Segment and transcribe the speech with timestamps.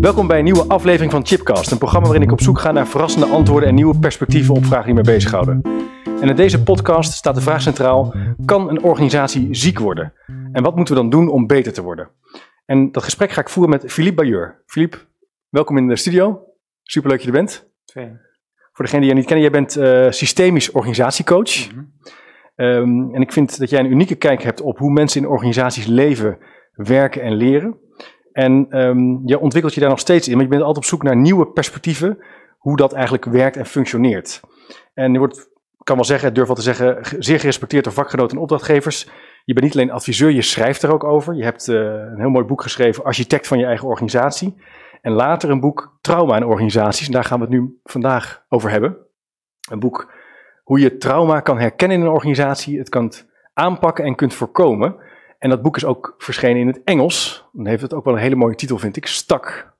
[0.00, 2.86] Welkom bij een nieuwe aflevering van Chipcast, een programma waarin ik op zoek ga naar
[2.86, 5.62] verrassende antwoorden en nieuwe perspectieven op vragen die mij bezighouden.
[6.20, 10.12] En in deze podcast staat de vraag centraal: kan een organisatie ziek worden?
[10.52, 12.08] En wat moeten we dan doen om beter te worden?
[12.64, 14.62] En dat gesprek ga ik voeren met Philippe Bayeur.
[14.66, 14.98] Philippe,
[15.48, 16.44] welkom in de studio.
[16.82, 17.70] Superleuk dat je er bent.
[17.84, 18.20] Fijn.
[18.72, 21.72] Voor degene die je niet kennen, jij bent eh, systemisch organisatiecoach.
[21.72, 21.84] Mhm.
[22.54, 25.86] Ehm, en ik vind dat jij een unieke kijk hebt op hoe mensen in organisaties
[25.86, 26.38] leven,
[26.72, 27.78] werken en leren.
[28.32, 31.02] En ehm, je ontwikkelt je daar nog steeds in, maar je bent altijd op zoek
[31.02, 32.18] naar nieuwe perspectieven,
[32.58, 34.40] hoe dat eigenlijk werkt en functioneert.
[34.94, 35.48] En je wordt,
[35.82, 39.08] kan wel zeggen, ik durf wel te zeggen, ge- zeer gerespecteerd door vakgenoten en opdrachtgevers.
[39.44, 41.34] Je bent niet alleen adviseur, je schrijft er ook over.
[41.34, 44.54] Je hebt eh, een heel mooi boek geschreven, Architect van je eigen organisatie.
[45.00, 47.06] En later een boek, Trauma in organisaties.
[47.06, 48.96] En daar gaan we het nu vandaag over hebben.
[49.70, 50.12] Een boek
[50.64, 53.12] hoe je trauma kan herkennen in een organisatie, het kan
[53.54, 54.96] aanpakken en kunt voorkomen.
[55.40, 57.48] En dat boek is ook verschenen in het Engels.
[57.52, 59.06] Dan heeft het ook wel een hele mooie titel, vind ik.
[59.06, 59.72] Stak.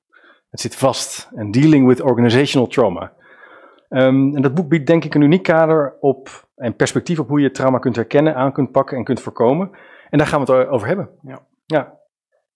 [0.51, 1.31] Het zit vast.
[1.35, 3.13] En Dealing with Organizational Trauma.
[3.89, 7.41] Ehm, en dat boek biedt denk ik een uniek kader op en perspectief op hoe
[7.41, 9.71] je trauma kunt herkennen, aan kunt pakken en kunt voorkomen.
[10.11, 11.11] En daar gaan we het over hebben.
[11.23, 11.47] Ja.
[11.67, 11.99] ja.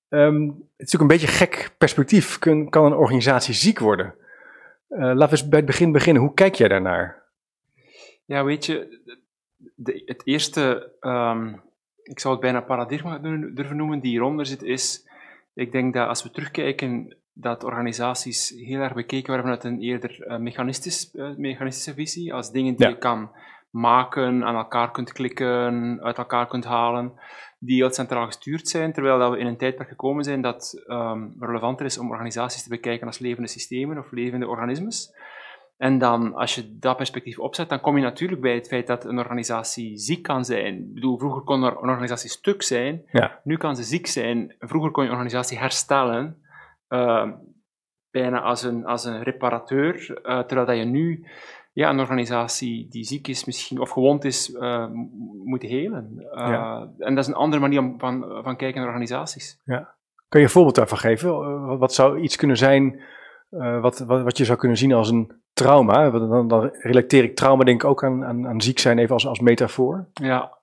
[0.09, 2.39] Ehm, het is natuurlijk een beetje een gek perspectief.
[2.39, 4.15] Kun, kan een organisatie ziek worden?
[4.89, 6.23] Eh, laten we eens bij het begin beginnen.
[6.23, 7.23] Hoe kijk jij daarnaar?
[8.25, 9.01] Ja, weet je,
[9.75, 11.53] de, het eerste, ehm,
[12.05, 13.19] ik zou het bijna paradigma
[13.55, 15.09] durven noemen, die hieronder zit, is,
[15.55, 20.23] ik denk dat als we terugkijken, dat organisaties heel erg bekeken werden vanuit een eerder
[20.23, 22.93] eh, mechanistisch, eh, mechanistische visie, als dingen die Ja.
[22.93, 23.31] je kan
[23.71, 27.13] maken, aan elkaar kunt klikken, uit elkaar kunt halen,
[27.59, 31.27] die heel centraal gestuurd zijn, terwijl dat we in een tijdperk gekomen zijn dat ehm,
[31.39, 35.13] relevanter is om organisaties te bekijken als levende systemen of levende organismes.
[35.77, 39.05] En dan, als je dat perspectief opzet, dan kom je natuurlijk bij het feit dat
[39.05, 40.75] een organisatie ziek kan zijn.
[40.75, 43.41] Ik bedoel, vroeger kon er een organisatie stuk zijn, Ja.
[43.45, 44.55] nu kan ze ziek zijn.
[44.59, 46.43] Vroeger kon je een organisatie herstellen,
[46.89, 47.31] eh,
[48.11, 51.27] bijna als een, als een reparateur, eh, terwijl dat je nu
[51.73, 54.91] ja, een organisatie die ziek is misschien, of gewond is, m-
[55.45, 56.17] moet helen.
[56.31, 56.91] Eh, Ja.
[56.99, 59.61] En dat is een andere manier om van, van kijken naar organisaties.
[60.29, 61.79] Kan je een voorbeeld daarvan geven?
[61.79, 63.01] Wat, zou iets kunnen zijn
[63.81, 66.11] wat, wat, wat je zou kunnen zien als een trauma?
[66.11, 69.27] Dan, dan relateer ik trauma denk ik ook aan, aan, aan ziek zijn, even als,
[69.27, 70.09] als metafoor.
[70.13, 70.59] Ja.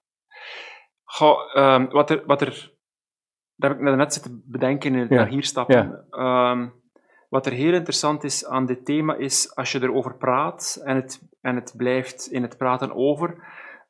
[1.03, 2.74] Goh, ehm, wat er, wat er,
[3.56, 6.06] dat heb ik net zitten bedenken in het Ja, naar hier stappen.
[6.09, 6.68] Ehm,
[7.29, 11.22] wat er heel interessant is aan dit thema is, als je erover praat en het,
[11.41, 13.44] en het blijft in het praten over,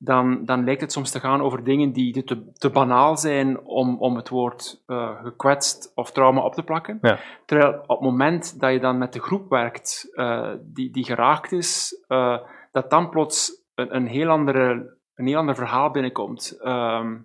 [0.03, 3.97] dan, dan lijkt het soms te gaan over dingen die te, te banaal zijn om,
[3.99, 6.97] om het woord eh, gekwetst of trauma op te plakken.
[7.01, 7.19] Ja.
[7.45, 11.51] Terwijl op het moment dat je dan met de groep werkt eh, die, die geraakt
[11.51, 12.37] is, eh,
[12.71, 16.57] dat dan plots een, een, heel andere, een heel ander verhaal binnenkomt.
[16.61, 17.17] Ehm,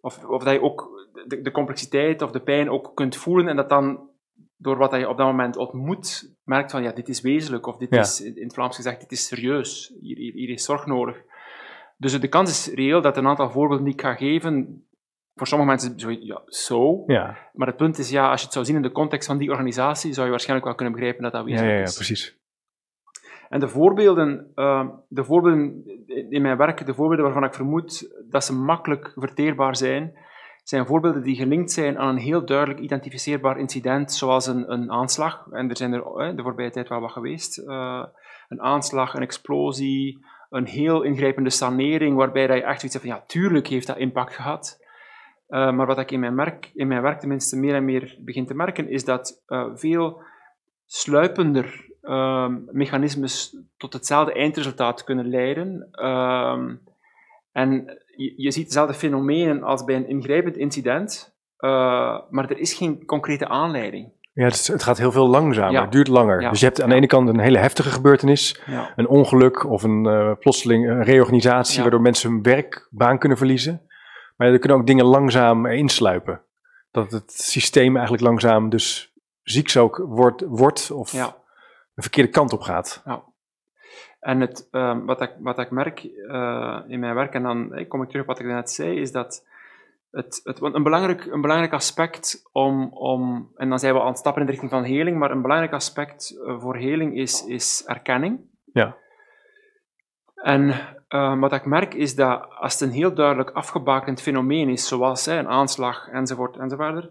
[0.00, 3.56] of, of dat je ook de, de complexiteit of de pijn ook kunt voelen en
[3.56, 4.08] dat dan
[4.56, 7.76] door wat dat je op dat moment ontmoet, merkt van ja, dit is wezenlijk, of
[7.76, 8.00] dit Ja.
[8.00, 11.22] is in het Vlaams gezegd, dit is serieus, hier, hier, hier is zorg nodig.
[11.98, 14.84] Dus de kans is reëel dat een aantal voorbeelden die ik ga geven,
[15.34, 17.02] voor sommige mensen zo, ja, zo.
[17.06, 19.38] Ja, Maar het punt is, ja, als je het zou zien in de context van
[19.38, 21.94] die organisatie, zou je waarschijnlijk wel kunnen begrijpen dat dat ja, wezenlijk ja, ja, is.
[21.94, 22.36] precies.
[23.48, 25.84] En de voorbeelden, eh, de voorbeelden
[26.30, 30.18] in mijn werk, de voorbeelden waarvan ik vermoed dat ze makkelijk verteerbaar zijn,
[30.62, 35.46] zijn voorbeelden die gelinkt zijn aan een heel duidelijk identificeerbaar incident, zoals een, een aanslag.
[35.50, 37.58] En er zijn er de voorbije tijd wel wat geweest.
[37.58, 38.04] Eh,
[38.48, 43.24] een aanslag, een explosie, een heel ingrijpende sanering, waarbij dat je echt hebt van, ja,
[43.26, 44.86] tuurlijk heeft dat impact gehad.
[45.48, 48.46] Eh, maar wat ik in mijn, merk, in mijn werk tenminste meer en meer begin
[48.46, 50.22] te merken, is dat eh, veel
[50.86, 55.88] sluipender ehm, mechanismes tot hetzelfde eindresultaat kunnen leiden.
[55.90, 56.74] Ehm,
[57.52, 62.74] en je, je ziet dezelfde fenomenen als bij een ingrijpend incident, eh, maar er is
[62.74, 64.12] geen concrete aanleiding.
[64.38, 65.82] Ja, het, gaat heel veel langzamer, Ja.
[65.82, 66.40] het duurt langer.
[66.40, 66.50] Ja.
[66.50, 68.92] Dus je hebt aan de ene kant een hele heftige gebeurtenis, Ja.
[68.96, 73.88] een ongeluk of een eh, plotseling een reorganisatie, waardoor mensen hun werkbaan kunnen verliezen.
[74.36, 76.40] Maar er kunnen ook dingen langzaam insluipen.
[76.90, 79.12] Dat het systeem eigenlijk langzaam dus
[79.42, 81.24] ziek ook wordt, wordt of Ja.
[81.94, 83.02] een verkeerde kant op gaat.
[84.20, 87.84] En het, ehm, wat, ik, wat ik merk uh, in mijn werk, en dan hey,
[87.84, 89.46] kom ik terug op wat ik net zei, is dat
[90.18, 94.18] het, het, een, belangrijk, een belangrijk aspect om, om, en dan zijn we aan het
[94.18, 98.40] stappen in de richting van heling, maar een belangrijk aspect voor heling is, is erkenning.
[98.72, 98.96] Ja.
[100.34, 100.68] En
[101.08, 105.26] uh, wat ik merk is dat als het een heel duidelijk afgebakend fenomeen is, zoals
[105.26, 107.10] hè, een aanslag enzovoort enzovoort,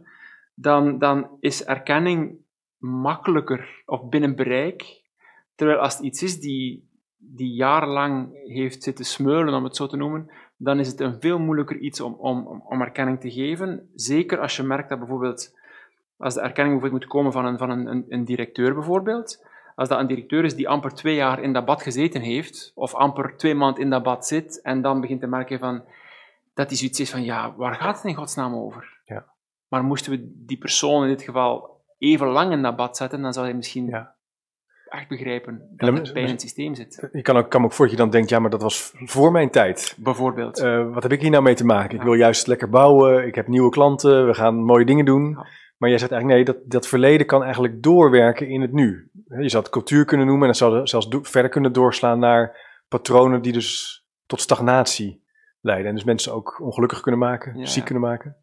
[0.53, 2.37] dan, dan is erkenning
[2.77, 5.01] makkelijker of binnen bereik.
[5.55, 9.97] Terwijl als het iets is die, die jarenlang heeft zitten smeulen, om het zo te
[9.97, 13.89] noemen, dan is het een veel moeilijker iets om, om, om erkenning te geven.
[13.95, 15.55] Zeker als je merkt dat bijvoorbeeld,
[16.17, 19.45] als de erkenning bijvoorbeeld moet komen van een, van een, een directeur bijvoorbeeld,
[19.75, 22.93] als dat een directeur is die amper twee jaar in dat bad gezeten heeft, of
[22.93, 25.83] amper twee maanden in dat bad zit, en dan begint te merken van,
[26.53, 28.99] dat hij zoiets is van, ja, waar gaat het in godsnaam over?
[29.05, 29.25] Ja.
[29.67, 33.33] Maar moesten we die persoon in dit geval even lang in dat bad zetten, dan
[33.33, 34.15] zou hij misschien ja.
[34.89, 37.09] Echt begrijpen dat er pijn in het systeem zit.
[37.11, 39.31] Je kan, ook, kan ook voor dat je dan denkt, ja, maar dat was voor
[39.31, 39.95] mijn tijd.
[39.97, 40.59] Bijvoorbeeld.
[40.59, 41.95] Uh, wat heb ik hier nou mee te maken?
[41.97, 45.29] Ik wil juist lekker bouwen, ik heb nieuwe klanten, we gaan mooie dingen doen.
[45.29, 45.47] Ja.
[45.77, 49.09] Maar jij zegt eigenlijk, nee, dat, dat verleden kan eigenlijk doorwerken in het nu.
[49.27, 52.57] Je zou het cultuur kunnen noemen en dat zou zelfs verder kunnen doorslaan naar
[52.87, 55.23] patronen die dus tot stagnatie
[55.61, 55.87] leiden.
[55.87, 58.35] En dus mensen ook ongelukkig kunnen maken, ziek kunnen maken.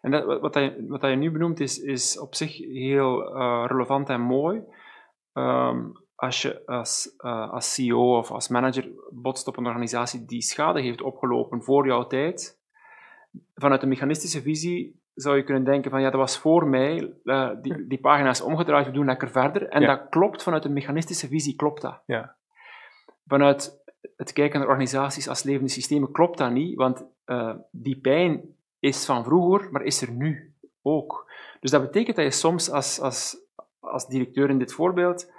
[0.00, 4.08] En dat, wat, hij, wat hij nu benoemt is, is op zich heel uh, relevant
[4.08, 4.62] en mooi.
[5.38, 10.42] Um, als je als, uh, als CEO of als manager botst op een organisatie die
[10.42, 12.58] schade heeft opgelopen voor jouw tijd,
[13.54, 17.50] vanuit een mechanistische visie zou je kunnen denken van ja, dat was voor mij, uh,
[17.62, 19.68] die, die pagina is omgedraaid, we doen lekker verder.
[19.68, 22.02] En dat klopt, vanuit een mechanistische visie klopt dat.
[22.06, 22.36] Ja.
[23.26, 23.82] Vanuit
[24.16, 29.04] het kijken naar organisaties als levende systemen klopt dat niet, want uh, die pijn is
[29.04, 31.32] van vroeger, maar is er nu ook.
[31.60, 33.36] Dus dat betekent dat je soms als, als,
[33.80, 35.32] als directeur in dit voorbeeld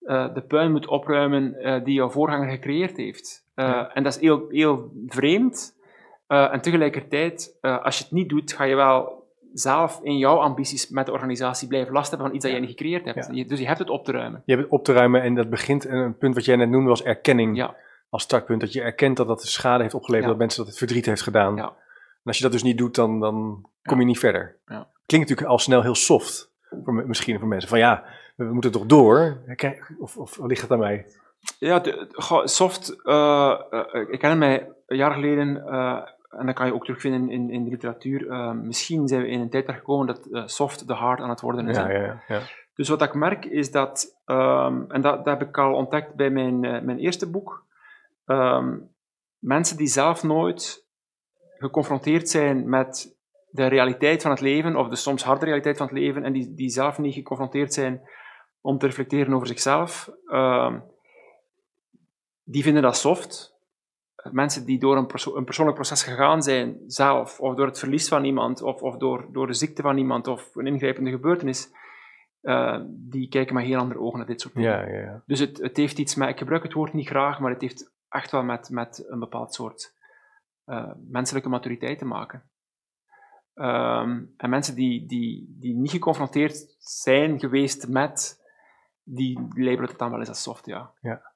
[0.00, 3.48] uh, de puin moet opruimen die jouw voorganger gecreëerd heeft.
[3.54, 5.78] En dat is heel, heel vreemd,
[6.26, 11.06] en tegelijkertijd, als je het niet doet, ga je wel zelf in jouw ambities met
[11.06, 13.48] de organisatie blijven last hebben van iets dat jij niet gecreëerd hebt.
[13.48, 14.42] Dus je hebt het op te ruimen.
[14.44, 16.88] Je hebt het op te ruimen en dat begint, een punt wat jij net noemde
[16.88, 17.76] was erkenning ja.
[18.10, 18.60] als startpunt.
[18.60, 21.58] Dat je erkent dat dat schade heeft opgeleverd, dat mensen dat het verdriet heeft gedaan.
[21.58, 21.72] En
[22.24, 24.56] als je dat dus niet doet, dan, dan kom je niet verder.
[25.06, 26.49] Klinkt natuurlijk al snel heel soft,
[26.84, 27.68] voor, misschien voor mensen.
[27.68, 28.04] Van ja,
[28.36, 29.36] we moeten toch door?
[29.98, 31.06] Of, of ligt het aan mij?
[31.58, 32.06] Ja, de,
[32.44, 32.96] soft.
[33.04, 37.30] Uh, uh, ik ken mij een jaar geleden uh, en dat kan je ook terugvinden
[37.30, 38.26] in, in de literatuur.
[38.26, 41.68] Uh, misschien zijn we in een tijd gekomen dat soft de hard aan het worden
[41.68, 41.76] is.
[41.76, 42.40] Ja, ja, ja.
[42.74, 46.30] Dus wat ik merk is dat, um, en dat, dat, heb ik al ontdekt bij
[46.30, 47.66] mijn, mijn eerste boek,
[48.26, 48.94] um,
[49.38, 50.86] mensen die zelf nooit
[51.58, 53.18] geconfronteerd zijn met
[53.50, 56.54] de realiteit van het leven, of de soms harde realiteit van het leven, en die,
[56.54, 58.00] die zelf niet geconfronteerd zijn
[58.60, 60.82] om te reflecteren over zichzelf, um,
[62.44, 63.58] die vinden dat soft
[64.30, 68.08] mensen die door een, perso een, persoonlijk proces gegaan zijn, zelf, of door het verlies
[68.08, 71.70] van iemand, of, of door, door de ziekte van iemand, of een ingrijpende gebeurtenis,
[72.42, 74.70] uh, die kijken met heel andere ogen naar dit soort dingen.
[74.70, 75.22] Ja, ja, ja.
[75.26, 77.92] Dus het, het heeft iets met, ik gebruik het woord niet graag, maar het heeft
[78.08, 79.94] echt wel met, met een bepaald soort
[80.66, 82.49] uh, menselijke maturiteit te maken.
[83.54, 88.40] Um, en mensen die, die, die niet geconfronteerd zijn geweest met,
[89.02, 90.92] die labelen het dan wel eens als soft, ja.
[91.00, 91.30] ja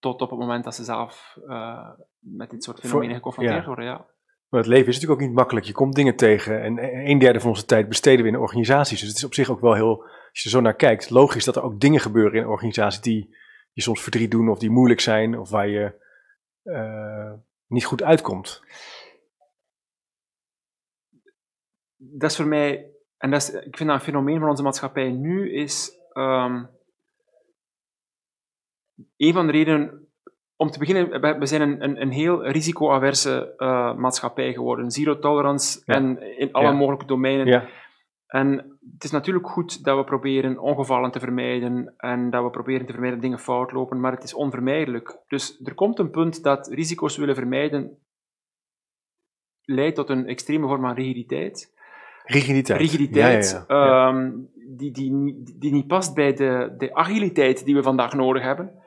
[0.00, 3.84] tot op het moment dat ze zelf uh, met dit soort fenomenen geconfronteerd worden.
[3.84, 4.06] Ja.
[4.48, 5.66] Maar het leven is natuurlijk ook niet makkelijk.
[5.66, 9.00] Je komt dingen tegen en een derde van onze tijd besteden we in organisaties.
[9.00, 11.44] Dus het is op zich ook wel heel, als je er zo naar kijkt, logisch
[11.44, 13.36] dat er ook dingen gebeuren in organisaties die
[13.72, 15.94] je soms verdriet doen of die moeilijk zijn of waar je
[16.64, 17.32] uh,
[17.66, 18.62] niet goed uitkomt.
[22.02, 25.10] Dat is voor mij, en dat is, ik vind dat een fenomeen van onze maatschappij
[25.10, 26.68] nu, is um,
[29.16, 30.08] een van de redenen,
[30.56, 34.90] om te beginnen, we zijn een, een, een heel risicoaverse uh, maatschappij geworden.
[34.90, 37.46] Zero tolerance en in alle mogelijke domeinen.
[37.46, 37.68] Ja.
[38.26, 42.86] En het is natuurlijk goed dat we proberen ongevallen te vermijden en dat we proberen
[42.86, 45.18] te vermijden dat dingen fout lopen, maar het is onvermijdelijk.
[45.28, 47.98] Dus er komt een punt dat risico's willen vermijden
[49.62, 51.78] leidt tot een extreme vorm van rigiditeit.
[52.30, 52.80] Rigiditeit.
[52.80, 57.82] Rigiditeit, ja, ja, um, die, die, die niet past bij de, de agiliteit die we
[57.82, 58.82] vandaag nodig hebben.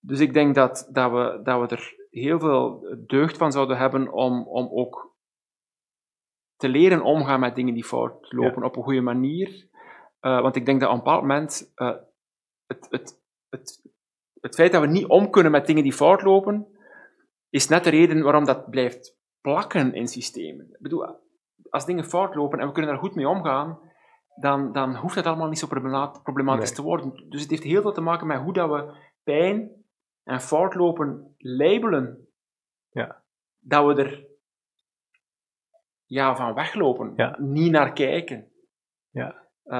[0.00, 4.12] Dus ik denk dat, dat, we, dat we er heel veel deugd van zouden hebben
[4.12, 5.16] om, om ook
[6.56, 9.68] te leren omgaan met dingen die fout lopen op een goede manier.
[10.20, 11.96] Uh, want ik denk dat op een bepaald moment uh,
[12.66, 13.82] het, het, het,
[14.40, 16.66] het feit dat we niet om kunnen met dingen die fout lopen,
[17.50, 20.66] is net de reden waarom dat blijft plakken in systemen.
[20.70, 21.06] Ik bedoel,
[21.70, 23.78] als dingen fout lopen en we kunnen daar goed mee omgaan,
[24.34, 25.66] dan, dan hoeft dat allemaal niet zo
[26.22, 27.24] problematisch te worden.
[27.28, 28.94] Dus het heeft heel veel te maken met hoe dat we
[29.24, 29.70] pijn
[30.24, 32.28] en fout lopen labelen,
[32.90, 33.22] Ja.
[33.58, 34.26] dat we er
[36.06, 37.36] ja, van weglopen, Ja.
[37.38, 38.46] niet naar kijken.
[39.10, 39.34] Ja.
[39.64, 39.74] Eh,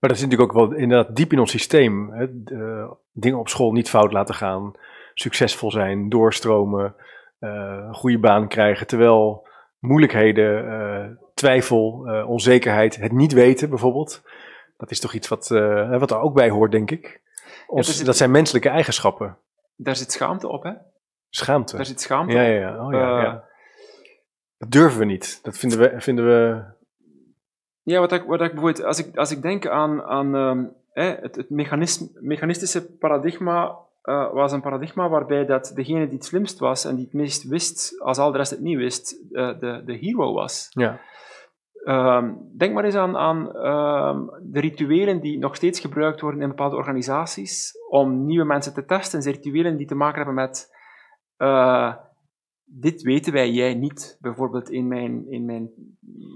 [0.00, 2.10] Maar dat is natuurlijk ook wel inderdaad diep in ons systeem.
[2.12, 2.42] Hè?
[2.42, 4.72] De, dingen op school niet fout laten gaan,
[5.14, 6.94] succesvol zijn, doorstromen,
[7.38, 8.86] eh, een goede baan krijgen.
[8.86, 9.47] Terwijl
[9.78, 14.22] moeilijkheden, eh, twijfel, eh, onzekerheid, het niet weten bijvoorbeeld.
[14.76, 17.20] Dat is toch iets wat, eh, wat er ook bij hoort, denk ik.
[17.66, 19.36] Ons, dat zijn menselijke eigenschappen.
[19.76, 20.72] daar zit schaamte op, hè?
[21.30, 21.76] Schaamte.
[21.76, 22.48] Daar zit schaamte Ja, op.
[22.48, 22.86] ja, ja.
[22.86, 23.44] Oh, ja, ja.
[24.58, 25.38] Dat durven we niet.
[25.42, 26.62] Dat vinden we, vinden we
[27.82, 31.36] Ja, wat ik, wat ik bijvoorbeeld, als ik, als ik denk aan, aan ehm, het,
[31.36, 36.84] het mechanisme, mechanistische paradigma, eh, was een paradigma waarbij dat degene die het slimst was
[36.84, 39.96] en die het meest wist, als al de rest het niet wist, eh, de, de
[39.96, 40.68] hero was.
[40.70, 41.00] ja.
[41.84, 46.48] Ehm, denk maar eens aan, aan ehm, de rituelen die nog steeds gebruikt worden in
[46.48, 49.22] bepaalde organisaties om nieuwe mensen te testen.
[49.22, 50.76] Zijn rituelen die te maken hebben met
[51.36, 51.94] eh,
[52.64, 54.16] dit weten wij, jij niet.
[54.20, 55.70] Bijvoorbeeld in mijn, in mijn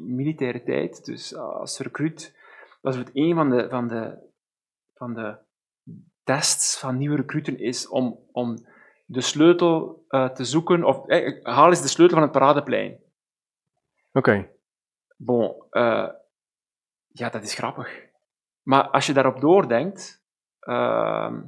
[0.06, 2.36] militaire tijd, dus als recruit,
[2.80, 4.18] was het een van de, van de,
[4.94, 5.36] van de
[6.24, 8.66] tests van nieuwe recruten is om, om
[9.06, 12.98] de sleutel eh, te zoeken, of eh, haal eens de sleutel van het paradeplein.
[14.12, 14.50] Oké.
[15.16, 16.08] Bon, eh,
[17.08, 18.10] ja, dat is grappig.
[18.62, 20.24] Maar als je daarop doordenkt,
[20.60, 21.42] ehm,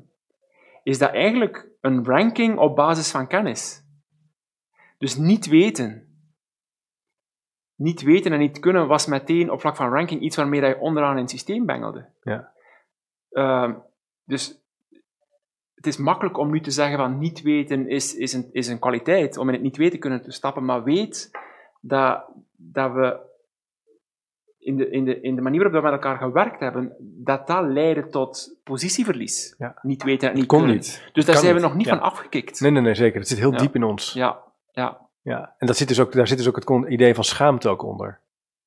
[0.83, 3.85] is dat eigenlijk een ranking op basis van kennis.
[4.99, 6.09] Dus niet weten.
[7.75, 11.15] Niet weten en niet kunnen was meteen op vlak van ranking iets waarmee je onderaan
[11.17, 12.09] in het systeem bengelde.
[12.23, 12.53] Ja.
[13.31, 13.75] Ehm,
[14.25, 14.64] dus
[15.85, 18.79] het is makkelijk om nu te zeggen van niet weten is, is, een, is een
[18.79, 21.31] kwaliteit, om in het niet weten kunnen te stappen, maar weet
[21.81, 22.25] dat,
[22.57, 23.19] dat we
[24.59, 27.65] in de, in, de, in de manier waarop we met elkaar gewerkt hebben, dat dat
[27.65, 29.55] leidde tot positieverlies.
[29.59, 29.79] Ja.
[29.83, 30.77] Niet weten en niet Kon kunnen.
[30.77, 31.11] niet.
[31.13, 31.93] Dus daar zijn we nog niet Ja.
[31.97, 32.61] van afgekikt.
[32.61, 33.19] Nee, nee, nee, zeker.
[33.19, 33.59] Het zit heel Ja.
[33.59, 34.13] diep in ons.
[34.13, 34.39] Ja,
[34.73, 35.03] ja.
[35.23, 37.83] Ja, en dat zit dus ook, daar zit dus ook het idee van schaamte ook
[37.83, 38.21] onder.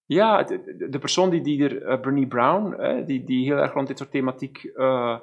[0.05, 3.87] Ja, de de persoon die, die er, uh, Bernie Brown, die, die heel erg rond
[3.87, 5.19] dit soort thematiek eh,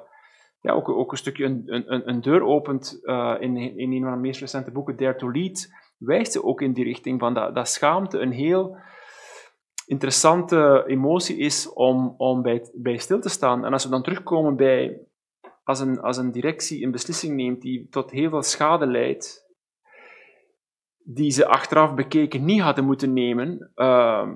[0.65, 4.11] ja, ook, ook een stukje een, een, een deur opent eh, in, in een van
[4.11, 7.55] de meest recente boeken, Dare to Lead, wijst ze ook in die richting van dat,
[7.55, 8.77] dat schaamte een heel
[9.85, 13.65] interessante emotie is om, om bij, bij stil te staan.
[13.65, 15.01] En als we dan terugkomen bij,
[15.63, 19.53] als een, als een directie een beslissing neemt die tot heel veel schade leidt,
[20.97, 24.35] die ze achteraf bekeken niet hadden moeten nemen, ehm,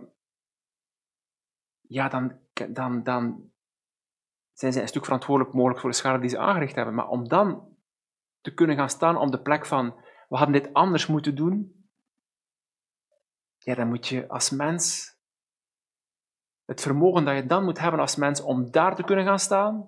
[1.81, 3.51] ja, dan, dan, dan
[4.59, 6.93] zijn zij een stuk verantwoordelijk mogelijk voor de schade die ze aangericht hebben.
[6.93, 7.67] Maar om dan
[8.41, 9.93] te kunnen gaan staan op de plek van,
[10.29, 11.85] we hadden dit anders moeten doen,
[13.57, 15.13] ja, dan moet je als mens,
[16.65, 19.87] het vermogen dat je dan moet hebben als mens om daar te kunnen gaan staan,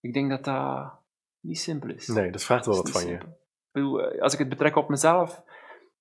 [0.00, 0.92] ik denk dat dat
[1.40, 2.06] niet simpel is.
[2.06, 3.16] Nee, dat vraagt wel Dat wat van je.
[3.16, 3.28] simpel.
[3.28, 5.42] Ik bedoel, eh, als ik het betrek op mezelf,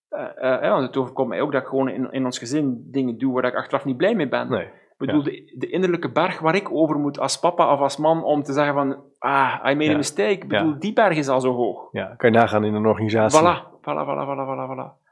[0.10, 3.34] eh, want het overkomt mij ook dat ik gewoon in, in ons gezin dingen doe
[3.34, 4.50] waar ik achteraf niet blij mee ben.
[4.50, 4.72] Nee.
[5.00, 8.24] Ik bedoel, de, de innerlijke berg waar ik over moet als papa of als man
[8.24, 10.30] om te zeggen van, ah, I made a mistake.
[10.30, 11.88] Ik bedoel, die berg is al zo hoog.
[11.92, 13.40] Ja, kan je nagaan in een organisatie.
[13.40, 15.06] Voilà, voilà, voilà, voilà, voilà, voilà.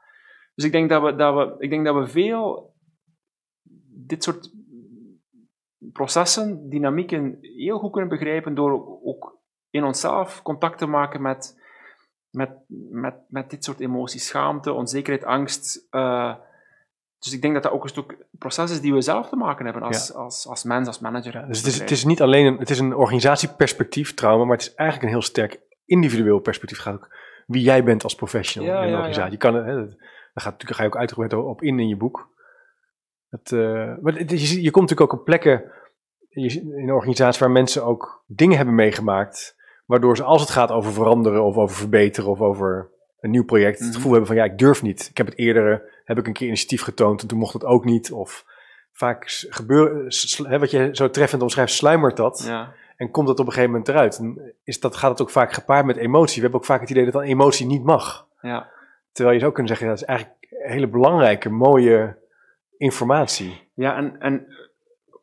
[0.54, 2.74] Dus ik denk dat we, dat we, ik denk dat we veel
[3.88, 4.52] dit soort
[5.92, 9.38] processen, dynamieken heel goed kunnen begrijpen door ook
[9.70, 11.62] in onszelf contact te maken met,
[12.30, 12.50] met,
[12.90, 14.26] met, met dit soort emoties.
[14.26, 15.86] Schaamte, onzekerheid, angst.
[15.90, 16.34] eh,
[17.26, 19.64] dus ik denk dat dat ook een stuk proces is die we zelf te maken
[19.64, 21.44] hebben als, als, als mens, als manager.
[21.48, 24.66] Dus het is, het is niet alleen een, het is een organisatieperspectief trauma, maar het
[24.66, 26.78] is eigenlijk een heel sterk individueel perspectief.
[26.78, 27.08] Gaat ook
[27.46, 29.32] wie jij bent als professional Ja, in een ja, organisatie.
[29.32, 31.96] Je kan, hè, dat- daar gaat, natuurlijk ga je ook uitgebreid op in in je
[31.96, 32.28] boek.
[33.28, 33.58] Het, eh,
[34.00, 35.64] maar het- je, je komt natuurlijk ook op plekken
[36.30, 39.56] in een organisatie waar mensen ook dingen hebben meegemaakt,
[39.86, 42.90] waardoor ze als het gaat over veranderen of over verbeteren of over
[43.20, 43.94] een nieuw project, het Mhm.
[43.96, 45.06] gevoel hebben van ja, ik durf niet.
[45.10, 47.84] Ik heb het eerder, heb ik een keer initiatief getoond en toen mocht het ook
[47.84, 48.12] niet.
[48.12, 48.44] Of
[48.92, 52.44] vaak s- gebeur, s- hè, wat je zo treffend omschrijft, sluimert dat.
[52.46, 52.72] Ja.
[52.96, 54.18] En komt dat op een gegeven moment eruit?
[54.18, 56.34] En is dat, gaat het ook vaak gepaard met emotie?
[56.36, 58.26] We hebben ook vaak het idee dat een emotie niet mag.
[58.40, 58.68] Ja.
[59.12, 62.16] Terwijl je zou kunnen zeggen, dat is eigenlijk hele belangrijke, mooie
[62.76, 63.68] informatie.
[63.74, 64.46] Ja, en, en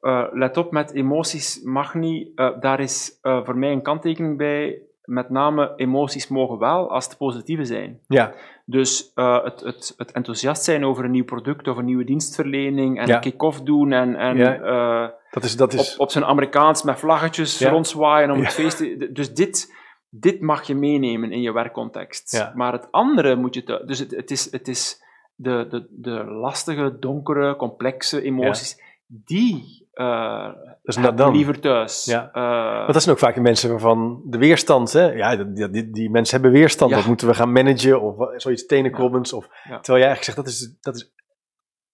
[0.02, 2.32] eh, let op, met emoties mag niet.
[2.36, 4.80] eh, daar is eh, voor mij een kanttekening bij.
[5.04, 8.00] Met name emoties mogen wel als het positieve zijn.
[8.08, 8.34] Ja,
[8.66, 13.00] Dus eh, het, het, het enthousiast zijn over een nieuw product of een nieuwe dienstverlening
[13.00, 13.16] en Ja.
[13.16, 14.56] een kick-off doen en, en Ja.
[14.60, 17.70] eh, dat is, dat is op, op zijn Amerikaans met vlaggetjes Ja.
[17.70, 19.10] rondzwaaien om het feest te...
[19.14, 19.74] Dus dit,
[20.10, 22.32] dit mag je meenemen in je werkcontext.
[22.32, 22.52] Ja.
[22.56, 23.64] Maar het andere moet je...
[23.64, 25.04] Te, dus het, het is, het is
[25.36, 30.50] de, de, de lastige, donkere, complexe emoties, die uh,
[30.84, 31.32] dus dan.
[31.32, 32.06] liever thuis.
[32.06, 32.30] Ja.
[32.34, 35.12] Uh, Want dat zijn ook vaak de mensen waarvan de weerstand, hè?
[35.12, 36.92] Ja, die, die, die mensen hebben weerstand.
[36.92, 36.98] Ja.
[36.98, 39.32] Dat moeten we gaan managen of zoiets tenenkrommends.
[39.32, 39.38] Ja.
[39.38, 39.48] Of.
[39.64, 41.12] Terwijl jij eigenlijk zegt, dat is, dat is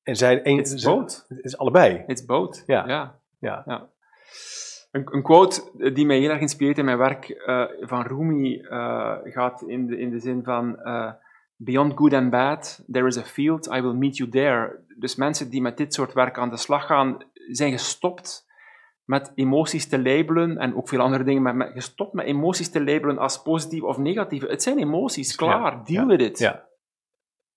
[0.03, 1.25] en zij een, It's both.
[1.27, 2.03] Het is allebei.
[2.07, 2.63] It's both.
[2.65, 3.13] Ja.
[3.39, 3.89] ja.
[4.91, 8.61] Een, een, quote die mij heel erg inspireert in mijn werk uh, van Rumi
[9.23, 10.77] gaat in de, in de zin van
[11.61, 14.79] Beyond good and bad, there is a field, I will meet you there.
[14.97, 17.17] Dus mensen die met dit soort werk aan de slag gaan,
[17.55, 18.47] zijn gestopt
[19.03, 22.83] met emoties te labelen en ook veel andere dingen, maar met, gestopt met emoties te
[22.83, 24.47] labelen als positief of negatief.
[24.47, 26.39] Het zijn emoties, klaar, ja, deal ja, with it.
[26.39, 26.67] Ja.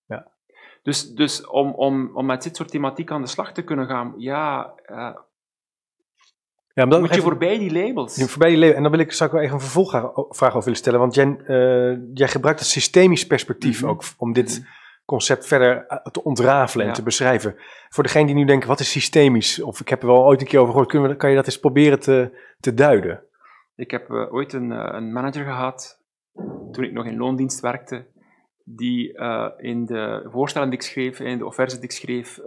[0.07, 0.31] ja.
[0.83, 4.15] Dus, dus om, om, om met dit soort thematiek aan de slag te kunnen gaan,
[4.17, 5.15] ja, uh,
[6.75, 8.17] ja, moet je even, voorbij die labels.
[8.17, 8.77] Je voorbij die labels.
[8.77, 11.37] En dan wil ik, zou ik wel even een vervolgvraag over willen stellen, want jij,
[11.47, 13.97] uh, jij gebruikt het systemisch perspectief mm -hmm.
[13.97, 14.59] ook om dit...
[14.59, 14.81] Mm -hmm
[15.13, 16.97] concept verder te ontrafelen en ja.
[16.97, 17.57] te beschrijven.
[17.89, 19.63] Voor degene die nu denken, wat is systemisch?
[19.63, 21.47] Of ik heb er wel ooit een keer over gehoord, kunnen we, kan je dat
[21.47, 23.25] eens proberen te, te duiden?
[23.75, 26.01] Ik heb uh, ooit een, uh, een, manager gehad,
[26.73, 28.07] toen ik nog in loondienst werkte,
[28.65, 32.41] die uh, in de voorstellen die ik schreef, in de offertes die ik schreef,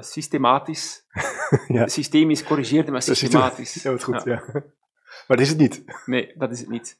[0.00, 1.06] systematisch,
[1.66, 1.86] ja.
[1.86, 3.74] systemisch corrigeerde, maar systematisch.
[3.82, 4.32] Ja, wat goed, ja.
[4.32, 4.62] ja.
[5.26, 5.84] Maar dat is het niet.
[6.06, 6.98] Nee, dat is het niet.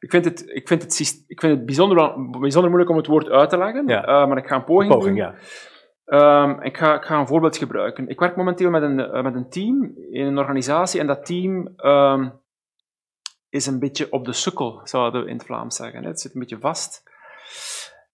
[0.00, 3.28] Ik vind het, ik vind het, ik vind het bijzonder, bijzonder moeilijk om het woord
[3.28, 4.02] uit te leggen, ja.
[4.02, 5.34] uh, maar ik ga een poging, poging doen.
[6.04, 6.42] Ja.
[6.42, 8.08] Um, ik, ga, ik ga een voorbeeld gebruiken.
[8.08, 11.72] Ik werk momenteel met een, uh, met een team in een organisatie en dat team
[11.76, 12.32] um,
[13.48, 16.04] is een beetje op de sukkel, zouden we in het Vlaams zeggen.
[16.04, 17.02] Het zit een beetje vast.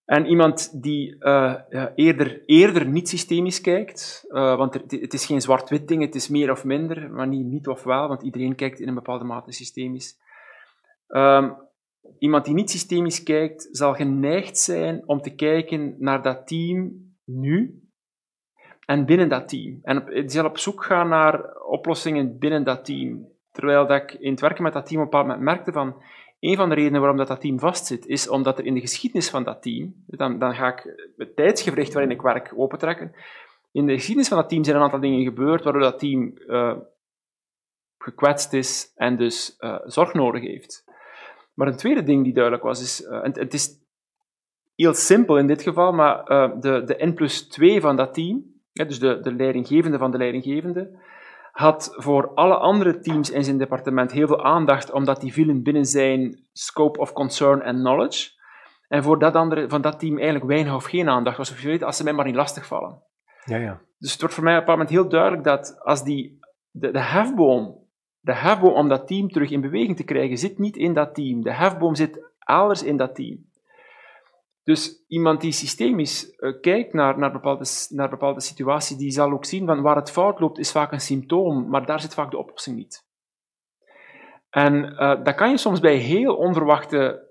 [0.05, 1.55] En iemand die uh,
[1.95, 6.51] eerder, eerder niet systemisch kijkt, want er, het is geen zwart-wit ding, het is meer
[6.51, 10.19] of minder, maar niet, niet of wel, want iedereen kijkt in een bepaalde mate systemisch.
[11.09, 11.57] Um,
[12.19, 16.93] iemand die niet systemisch kijkt, zal geneigd zijn om te kijken naar dat team
[17.25, 17.83] nu
[18.87, 19.79] en binnen dat team.
[19.83, 23.33] En zal op zoek gaan naar oplossingen binnen dat team.
[23.51, 26.03] Terwijl dat ik in het werken met dat team op een bepaald moment merkte van,
[26.41, 29.31] een van de redenen waarom dat, dat team vastzit, is omdat er in de geschiedenis
[29.31, 33.15] van dat team, dan, dan ga ik het tijdsgevricht waarin ik werk opentrekken,
[33.73, 36.77] in de geschiedenis van dat team zijn een aantal dingen gebeurd waardoor dat team uh,
[37.99, 40.84] gekwetst is en dus uh, zorg nodig heeft.
[41.55, 43.85] Maar een tweede ding die duidelijk was, is, en het is
[44.75, 48.45] heel simpel in dit geval, maar uh, de, de N plus 2 van dat team,
[48.73, 50.99] dus de, de leidinggevende van de leidinggevende,
[51.53, 55.85] had voor alle andere teams in zijn departement heel veel aandacht, omdat die vielen binnen
[55.85, 58.31] zijn scope of concern en knowledge.
[58.89, 61.39] En voor dat andere, van dat team eigenlijk weinig of geen aandacht.
[61.39, 63.03] Alsof je weet, als ze mij maar niet lastigvallen.
[63.45, 63.81] Ja, ja.
[63.99, 66.39] Dus het wordt voor mij op een moment heel duidelijk dat als die,
[66.71, 67.84] de, de hefboom
[68.25, 71.43] de hefboom om dat team terug in beweging te krijgen zit niet in dat team.
[71.43, 73.53] De hefboom zit elders in dat team.
[74.63, 79.45] Dus iemand die systemisch uh, kijkt naar, naar, bepaalde, naar bepaalde situaties, die zal ook
[79.45, 82.39] zien van waar het fout loopt, is vaak een symptoom, maar daar zit vaak de
[82.39, 83.07] oplossing niet.
[84.51, 87.31] En uh, dat kan je soms bij heel onverwachte,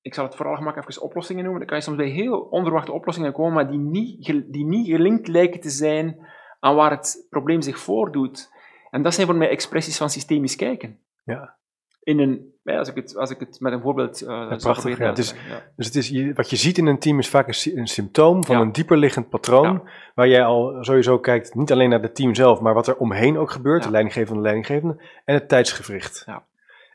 [0.00, 2.92] ik zal het vooral gemakkelijk even oplossingen noemen, dan kan je soms bij heel onverwachte
[2.92, 6.26] oplossingen komen, maar die niet, die niet gelinkt lijken te zijn
[6.60, 8.58] aan waar het probleem zich voordoet.
[8.90, 10.98] En dat zijn voor mij expressies van systemisch kijken.
[11.24, 11.58] Ja.
[12.02, 15.06] In een, als, ik het, als ik het met een voorbeeld uh, ja, prachtig, ja.
[15.06, 15.12] Ja.
[15.12, 18.56] Dus het is, wat je ziet in een team is vaak een, een symptoom van
[18.56, 22.60] een dieper liggend patroon, waar jij al sowieso kijkt, niet alleen naar het team zelf,
[22.60, 26.26] maar wat er omheen ook gebeurt, de leidinggevende, de leidinggevende, en het tijdsgevricht.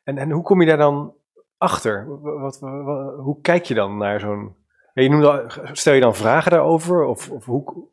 [0.04, 1.14] En, en hoe kom je daar dan
[1.58, 2.20] achter?
[2.22, 4.56] Wat, wat, hoe kijk je dan naar zo'n...
[4.94, 7.04] je noemde, stel je dan vragen daarover?
[7.04, 7.88] Of, of hoe...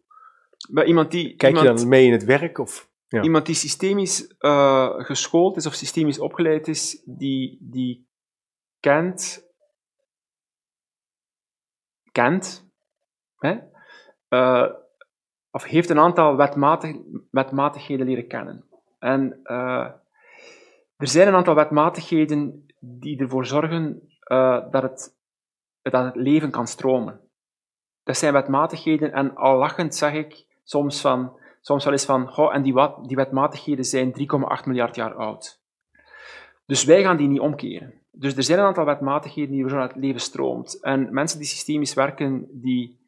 [0.71, 2.59] Bij iemand die, kijk iemand, je dan mee in het werk?
[2.59, 2.91] Of...
[3.21, 8.09] Iemand die systemisch uh, geschoold is of systemisch opgeleid is, die, die
[8.81, 9.49] kent,
[12.13, 12.71] kent
[13.37, 13.59] hè,
[14.29, 14.73] uh,
[15.51, 16.97] of heeft een aantal wetmatig,
[17.31, 18.65] wetmatigheden leren kennen.
[18.99, 19.91] En uh,
[20.97, 24.09] er zijn een aantal wetmatigheden die ervoor zorgen
[24.71, 25.17] dat, het,
[25.83, 27.21] dat het leven kan stromen.
[28.03, 32.63] Dat zijn wetmatigheden, en al lachend zeg ik soms van soms wel eens van, en
[32.63, 35.61] die, wat, die wetmatigheden zijn 3,8 miljard jaar oud.
[36.67, 38.01] Dus wij gaan die niet omkeren.
[38.11, 40.81] Dus er zijn een aantal wetmatigheden die zo naar het leven stroomt.
[40.81, 43.01] En mensen die systemisch werken, die,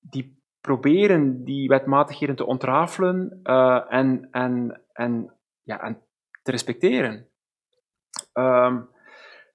[0.00, 5.32] die proberen die wetmatigheden te ontrafelen uh, en, en, en,
[5.62, 6.02] ja, en
[6.42, 7.28] te respecteren.
[8.34, 8.88] Um,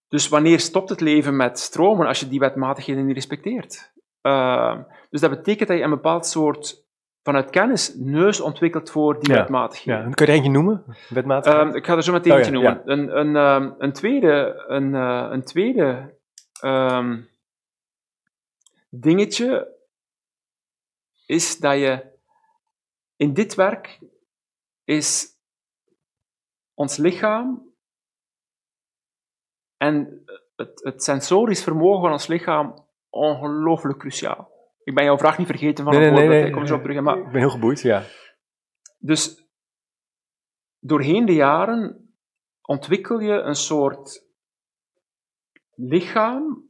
[0.08, 3.93] dus wanneer stopt het leven met stromen als je die wetmatigheden niet respecteert?
[4.21, 4.79] Uh,
[5.10, 6.85] dus dat betekent dat je een bepaald soort
[7.25, 9.39] vanuit kennis neus ontwikkeld voor die ja.
[9.39, 10.07] wetmatigheden.
[10.07, 10.13] Ja.
[10.13, 10.83] Kun je er eentje noemen?
[11.09, 11.67] Wetmatigheden?
[11.67, 12.81] Um, ik ga er zo meteen oh, eentje noemen.
[12.85, 16.17] Een, een, um, een tweede, een, uh, een tweede
[16.63, 17.29] um,
[18.89, 19.75] dingetje
[21.25, 22.13] is dat je
[23.15, 23.99] in dit werk
[24.83, 25.27] is
[26.73, 27.73] ons lichaam
[29.77, 30.23] en
[30.55, 34.55] het, het sensorisch vermogen van ons lichaam ongelooflijk cruciaal.
[34.86, 36.82] Ik ben jouw vraag niet vergeten van Nee, nee, voorbeeld, nee, ik kom zo op
[36.82, 37.02] terug.
[37.02, 38.04] Maar, Ik ben heel geboeid, ja.
[38.98, 39.50] dus
[40.80, 42.10] doorheen de jaren
[42.62, 44.26] ontwikkel je een soort
[45.76, 46.63] lichaam.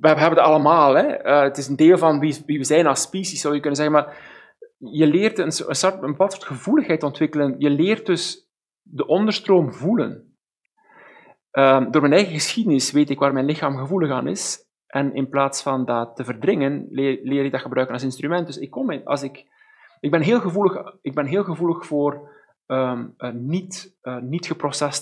[0.00, 1.06] We hebben het allemaal, hè.
[1.06, 3.78] Eh, het is een deel van wie, wie we zijn als species, zou je kunnen
[3.78, 3.94] zeggen.
[3.94, 4.34] Maar
[4.78, 7.54] je leert een, een, soort, een bepaald soort gevoeligheid ontwikkelen.
[7.58, 8.50] Je leert dus
[8.82, 10.38] de onderstroom voelen.
[11.50, 14.65] Ehm, door mijn eigen geschiedenis weet ik waar mijn lichaam gevoelig aan is.
[14.96, 18.46] En in plaats van dat te verdringen, leer, leer ik dat gebruiken als instrument.
[18.46, 19.46] Dus ik, kom in, als ik,
[20.00, 22.30] ik, ben, heel gevoelig, ik ben heel gevoelig voor
[22.66, 24.48] ehm, eh, niet, eh, niet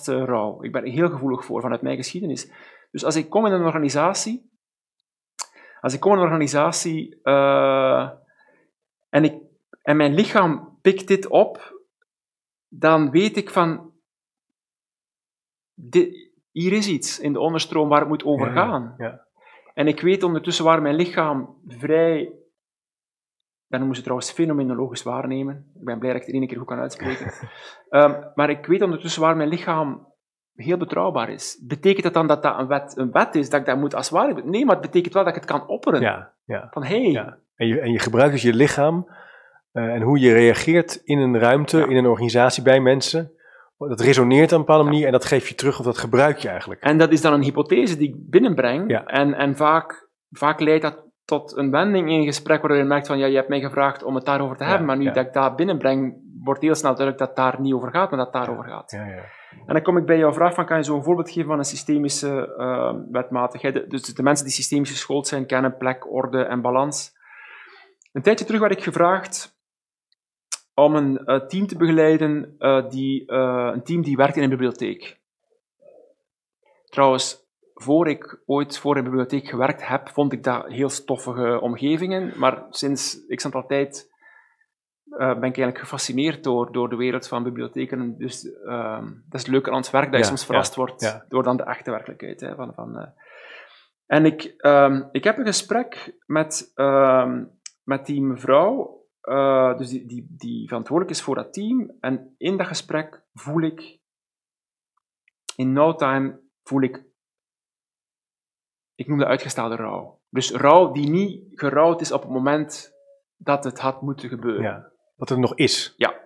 [0.07, 0.63] rouw.
[0.63, 2.53] Ik ben er heel gevoelig voor vanuit mijn geschiedenis.
[2.91, 4.51] Dus als ik kom in een organisatie,
[5.81, 8.11] als ik kom in een organisatie eh,
[9.09, 9.35] en, ik,
[9.83, 11.83] en mijn lichaam pikt dit op,
[12.69, 13.93] dan weet ik van,
[15.75, 18.95] dit, hier is iets in de onderstroom waar het moet over ja, gaan.
[18.99, 19.24] ja.
[19.75, 22.33] En ik weet ondertussen waar mijn lichaam vrij,
[23.67, 25.73] dan noemen ze het trouwens fenomenologisch waarnemen.
[25.75, 27.33] Ik ben blij dat ik het één keer goed kan uitspreken.
[27.89, 30.13] Ehm, maar ik weet ondertussen waar mijn lichaam
[30.55, 31.65] heel betrouwbaar is.
[31.67, 34.11] Betekent dat dan dat dat een wet, een wet is, dat ik dat moet als
[34.11, 34.51] waar hebben?
[34.51, 36.01] Nee, maar het betekent wel dat ik het kan opperen.
[36.01, 36.69] Ja, ja.
[36.71, 37.39] Van, hé, hey, Ja.
[37.57, 39.09] En, je, en je gebruikt dus je lichaam
[39.73, 43.33] eh, en hoe je reageert in een ruimte, in een organisatie, bij mensen.
[43.79, 46.49] Dat resoneert op een bepaalde manier en dat geef je terug of dat gebruik je
[46.49, 46.81] eigenlijk.
[46.81, 48.91] En dat is dan een hypothese die ik binnenbreng.
[48.91, 49.05] Ja.
[49.05, 53.07] En, en vaak, vaak leidt dat tot een wending in een gesprek waardoor je merkt
[53.07, 55.13] van, ja, je hebt mij gevraagd om het daarover te Ja, hebben, maar nu ja.
[55.13, 58.19] dat ik dat binnenbreng, wordt heel snel duidelijk dat het daar niet over gaat, maar
[58.19, 58.91] dat het daarover gaat.
[58.91, 59.23] Ja, ja.
[59.67, 61.59] En dan kom ik bij jouw vraag van, kan je zo een voorbeeld geven van
[61.59, 63.91] een systemische eh, wetmatigheid?
[63.91, 67.13] Dus de mensen die systemisch geschoold zijn, kennen plek, orde en balans.
[68.13, 69.54] Een tijdje terug werd ik gevraagd
[70.75, 74.49] om een eh, team te begeleiden, eh, die, eh, een team die werkt in een
[74.49, 75.21] bibliotheek.
[76.85, 77.43] Trouwens,
[77.75, 82.67] voor ik ooit voor een bibliotheek gewerkt heb, vond ik dat heel stoffige omgevingen, maar
[82.71, 84.13] sinds ik aantal tijd
[85.05, 88.19] eh, ben ik eigenlijk gefascineerd door, door de wereld van bibliotheken.
[88.19, 91.01] Dus ehm, dat is leuk aan het werk, dat je Ja, soms verrast ja, wordt
[91.01, 91.25] ja.
[91.29, 92.41] door dan de echte werkelijkheid.
[92.41, 93.13] Hè, van, van.
[94.07, 97.45] En ik, ehm, ik heb een gesprek met, ehm,
[97.85, 101.97] met die mevrouw, eh, dus die, die, die verantwoordelijk is voor dat team.
[102.01, 103.99] En in dat gesprek voel ik,
[105.57, 107.05] in no time, voel ik,
[108.95, 110.21] ik noem dat uitgestelde rouw.
[110.29, 112.93] Dus rouw die niet gerouwd is op het moment
[113.37, 114.63] dat het had moeten gebeuren.
[114.63, 114.93] ja.
[115.15, 115.95] Wat er nog is.
[115.97, 116.23] Ja.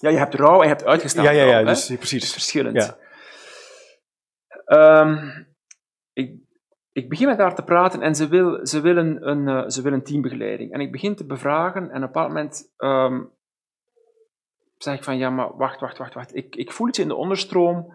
[0.00, 1.96] Ja, je hebt rouw en je hebt uitgesteld Ja, ja, ja, rouw, dus Dat is
[1.96, 2.32] precies.
[2.32, 2.76] verschillend.
[2.76, 2.98] Ja.
[4.64, 5.44] Ehm,
[6.12, 6.40] ik,
[6.98, 9.92] ik begin met haar te praten en ze wil, ze wil, een, eh, ze wil
[9.92, 10.72] een teambegeleiding.
[10.72, 13.22] En ik begin te bevragen en op een moment ehm,
[14.78, 16.36] zeg ik van, ja, maar wacht, wacht, wacht, wacht.
[16.36, 17.92] Ik, ik voel iets in de onderstroom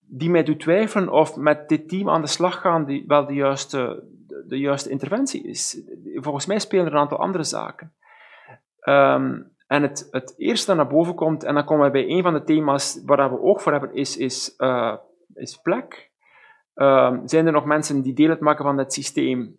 [0.00, 3.34] die mij doet twijfelen of met dit team aan de slag gaan die wel de
[3.34, 5.82] juiste, de, de juiste interventie is.
[6.14, 7.92] Volgens mij spelen er een aantal andere zaken.
[8.80, 12.22] Ehm, en het, het eerste dat naar boven komt, en dan komen we bij een
[12.22, 14.94] van de thema's waar we oog voor hebben, is, is, eh,
[15.34, 16.07] is plek.
[16.78, 19.58] Ehm, zijn er nog mensen die deel uitmaken van het systeem?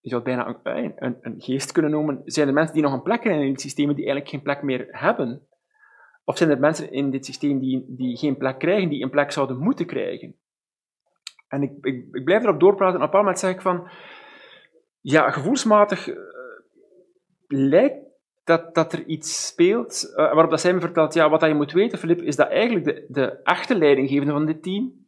[0.00, 2.22] Je zou het bijna een, een, een geest kunnen noemen.
[2.24, 4.62] Zijn er mensen die nog een plek hebben in het systeem die eigenlijk geen plek
[4.62, 5.46] meer hebben?
[6.24, 9.32] Of zijn er mensen in dit systeem die, die geen plek krijgen, die een plek
[9.32, 10.36] zouden moeten krijgen?
[11.48, 13.90] En ik, ik, ik blijf erop doorpraten en op een bepaald moment zeg ik van...
[15.00, 16.16] Ja, gevoelsmatig eh,
[17.46, 18.04] lijkt
[18.44, 21.54] dat, dat er iets speelt, eh, waarop dat zij me vertelt, ja, wat dat je
[21.54, 24.99] moet weten, Filip, is dat eigenlijk de, de echte leidinggevende van dit team...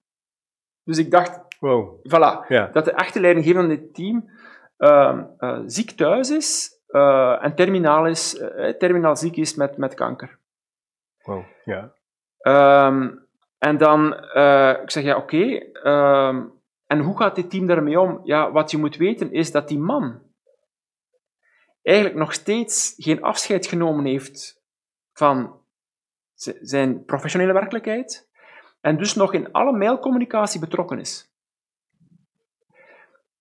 [0.85, 1.99] Dus ik dacht, Wow.
[2.09, 2.67] voilà, Ja.
[2.67, 4.31] dat de echte leidinggevende van dit team
[4.77, 10.39] eh, ziek thuis is eh, en terminaal, is, eh, terminaal ziek is met, met kanker.
[11.23, 11.45] Wow.
[11.65, 11.93] Ja.
[12.39, 13.11] Ehm,
[13.59, 14.13] en dan,
[14.83, 16.45] ik zeg, ja, oké, ehm,
[16.87, 18.21] en hoe gaat dit team daarmee om?
[18.25, 20.23] Ja, wat je moet weten is dat die man
[21.83, 24.63] eigenlijk nog steeds geen afscheid genomen heeft
[25.13, 25.61] van
[26.61, 28.31] zijn professionele werkelijkheid
[28.83, 31.31] en dus nog in alle mailcommunicatie betrokken is.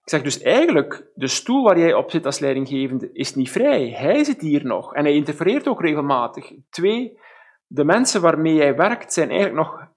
[0.04, 3.90] Ik zeg dus eigenlijk, de stoel waar jij op zit als leidinggevende is niet vrij.
[3.90, 6.54] Hij zit hier nog en hij interfereert ook regelmatig.
[6.70, 7.20] Twee,
[7.68, 9.88] de mensen waarmee jij werkt zijn eigenlijk nog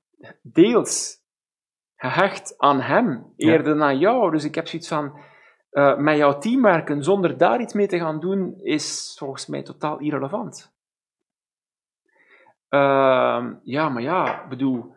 [0.42, 1.22] deels
[1.96, 4.30] gehecht aan hem, eerder dan aan jou.
[4.30, 5.18] Dus ik heb zoiets van,
[5.70, 9.62] eh, met jouw team werken zonder daar iets mee te gaan doen, is volgens mij
[9.62, 10.74] totaal irrelevant.
[12.68, 14.93] Ehm, ja, maar ja, ik bedoel,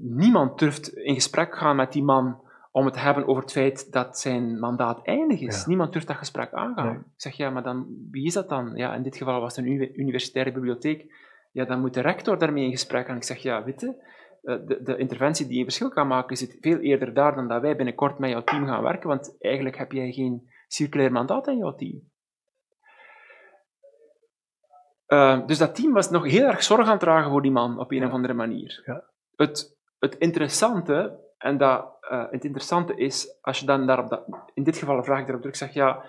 [0.00, 3.92] niemand durft in gesprek gaan met die man om het te hebben over het feit
[3.92, 5.60] dat zijn mandaat eindig is.
[5.60, 5.66] Ja.
[5.68, 6.86] Niemand durft dat gesprek aangaan.
[6.86, 6.96] Nee.
[6.96, 8.72] Ik zeg, ja, maar dan, wie is dat dan?
[8.76, 11.14] Ja, in dit geval was het een uni- universitaire bibliotheek.
[11.52, 13.16] Ja, dan moet de rector daarmee in gesprek gaan.
[13.16, 13.86] Ik zeg, ja, weet je,
[14.42, 17.60] eh, de, de interventie die een verschil kan maken, zit veel eerder daar dan dat
[17.60, 21.56] wij binnenkort met jouw team gaan werken, want eigenlijk heb jij geen circulair mandaat in
[21.58, 22.00] jouw team.
[25.06, 27.78] Eh, dus dat team was nog heel erg zorg aan het dragen voor die man,
[27.78, 28.06] op een Ja.
[28.06, 28.82] of andere manier.
[28.84, 29.04] Ja.
[29.36, 34.64] Het, het interessante, en dat, eh, het interessante is, als je dan daarop, dat, in
[34.64, 36.04] dit geval een vraag daarop druk zeg ja,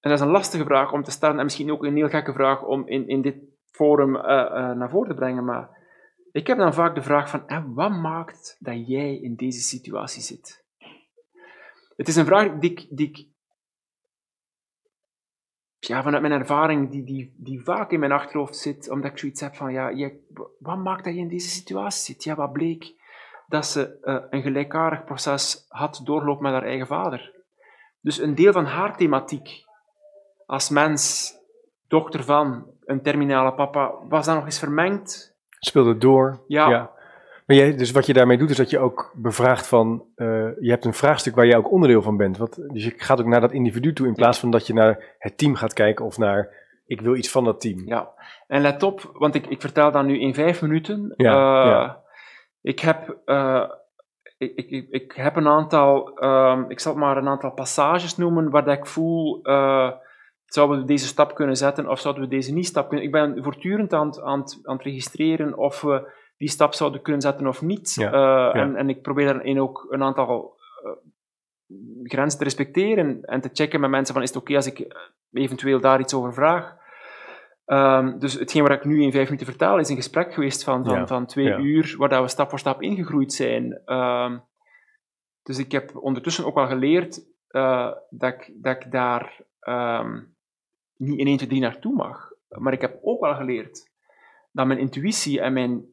[0.00, 2.32] en dat is een lastige vraag om te stellen, en misschien ook een heel gekke
[2.32, 3.36] vraag om in, in dit
[3.70, 5.68] forum eh, eh, naar voren te brengen, maar
[6.32, 10.22] ik heb dan vaak de vraag van, en wat maakt dat jij in deze situatie
[10.22, 10.64] zit?
[11.96, 13.26] Het is een vraag die ik, die ik
[15.86, 19.40] ja, vanuit mijn ervaring, die, die, die vaak in mijn achterhoofd zit, omdat ik zoiets
[19.40, 20.24] heb van, ja, je,
[20.58, 22.24] wat maakt dat je in deze situatie zit?
[22.24, 22.94] Ja, wat bleek?
[23.48, 27.34] Dat ze eh, een gelijkaardig proces had doorlopen met haar eigen vader.
[28.00, 29.64] Dus een deel van haar thematiek,
[30.46, 31.32] als mens,
[31.88, 35.36] dochter van een terminale papa, was daar nog eens vermengd.
[35.58, 36.44] Speelde door.
[36.46, 36.94] Ja.
[37.46, 40.26] Maar jij, dus wat je daarmee doet, is dat je ook bevraagt van, eh,
[40.60, 42.36] je hebt een vraagstuk waar jij ook onderdeel van bent.
[42.36, 45.14] Wat, dus je gaat ook naar dat individu toe in plaats van dat je naar
[45.18, 46.50] het team gaat kijken of naar,
[46.86, 47.82] ik wil iets van dat team.
[47.86, 48.10] Ja,
[48.46, 51.14] en let op, want ik, ik vertel dat nu in vijf minuten.
[51.16, 52.02] Ja, Eh, ja.
[52.60, 53.70] Ik, heb, eh,
[54.38, 58.50] ik, ik, ik, heb een aantal, ehm, ik zal het maar een aantal passages noemen,
[58.50, 59.40] waar dat ik voel,
[60.44, 63.06] zouden we deze stap kunnen zetten of zouden we deze niet stap kunnen...
[63.06, 67.20] Ik ben voortdurend aan het, aan aan het registreren of we die stap zouden kunnen
[67.20, 67.94] zetten of niet.
[67.94, 68.12] Ja,
[68.52, 70.90] Eh, En, en ik probeer daarin ook een aantal eh,
[72.02, 75.00] grenzen te respecteren en te checken met mensen van is het oké als ik eh,
[75.32, 76.76] eventueel daar iets over vraag.
[77.64, 80.84] Ehm, dus hetgeen wat ik nu in vijf minuten vertaal is een gesprek geweest van,
[80.84, 81.58] van, Ja, van twee ja.
[81.58, 83.80] uur, waar dat we stap voor stap ingegroeid zijn.
[83.84, 84.38] Ehm,
[85.42, 87.24] dus ik heb ondertussen ook wel geleerd
[88.10, 90.20] dat, ik, dat ik daar ehm,
[90.96, 92.30] niet in 1, 2, 3 naartoe mag.
[92.48, 93.90] Maar ik heb ook wel geleerd
[94.52, 95.84] dat mijn intuïtie en mijn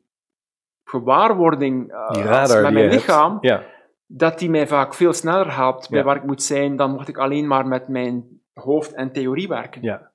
[0.84, 3.64] gewaarwording eh, als- radar met mijn lichaam, Ja,
[4.06, 6.06] dat die mij vaak veel sneller helpt bij Ja.
[6.06, 9.82] waar ik moet zijn, dan mocht ik alleen maar met mijn hoofd en theorie werken.
[9.82, 10.12] ja.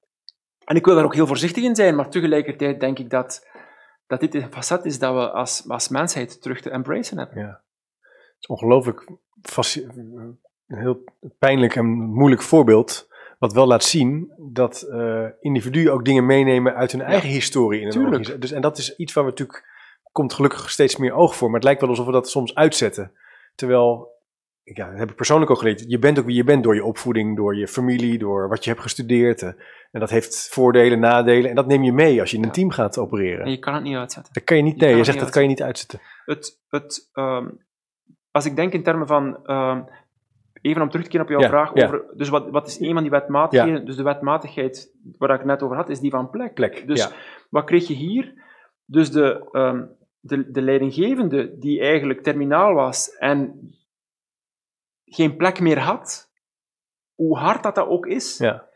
[0.64, 3.46] En ik wil daar ook heel voorzichtig in zijn, maar tegelijkertijd denk ik dat,
[4.06, 7.38] dat dit een facet is dat we als, als mensheid terug te embracen hebben.
[7.46, 9.06] Het is ongelooflijk
[9.86, 11.04] een heel
[11.38, 16.92] pijnlijk en moeilijk voorbeeld, wat wel laat zien dat eh, individuen ook dingen meenemen uit
[16.92, 18.40] hun eigen historie in een Tuurlijk.
[18.40, 19.64] Dus, en dat is iets waar we natuurlijk,
[20.18, 23.12] komt gelukkig steeds meer oog voor, maar het lijkt wel alsof we dat soms uitzetten.
[23.54, 24.08] Terwijl,
[24.62, 26.84] ja, dat heb ik persoonlijk ook geleerd, je bent ook wie je bent door je
[26.84, 29.42] opvoeding, door je familie, door wat je hebt gestudeerd.
[29.42, 29.48] eh,
[29.90, 32.54] en dat heeft voordelen, nadelen en dat neem je mee als je in een Ja.
[32.54, 33.44] team gaat opereren.
[33.44, 34.32] En je kan het niet uitzetten.
[34.32, 36.00] Dat kan je niet, je nee, je zegt dat kan je niet uitzetten.
[36.24, 37.48] Het, het, ehm,
[38.30, 39.82] als ik denk in termen van, ehm,
[40.62, 41.84] even om terug te keren op jouw Ja, vraag ja.
[41.84, 43.84] over, dus wat, wat is een van die wetmatigheden?
[43.84, 46.54] Dus de wetmatigheid waar ik het net over had, is die van plek.
[46.54, 47.08] Plek, Dus
[47.50, 48.34] wat kreeg je hier?
[48.84, 49.82] Dus de, ehm,
[50.20, 53.70] de, de leidinggevende die eigenlijk terminaal was en
[55.04, 56.30] geen plek meer had,
[57.14, 58.68] hoe hard dat, dat ook is, Ja.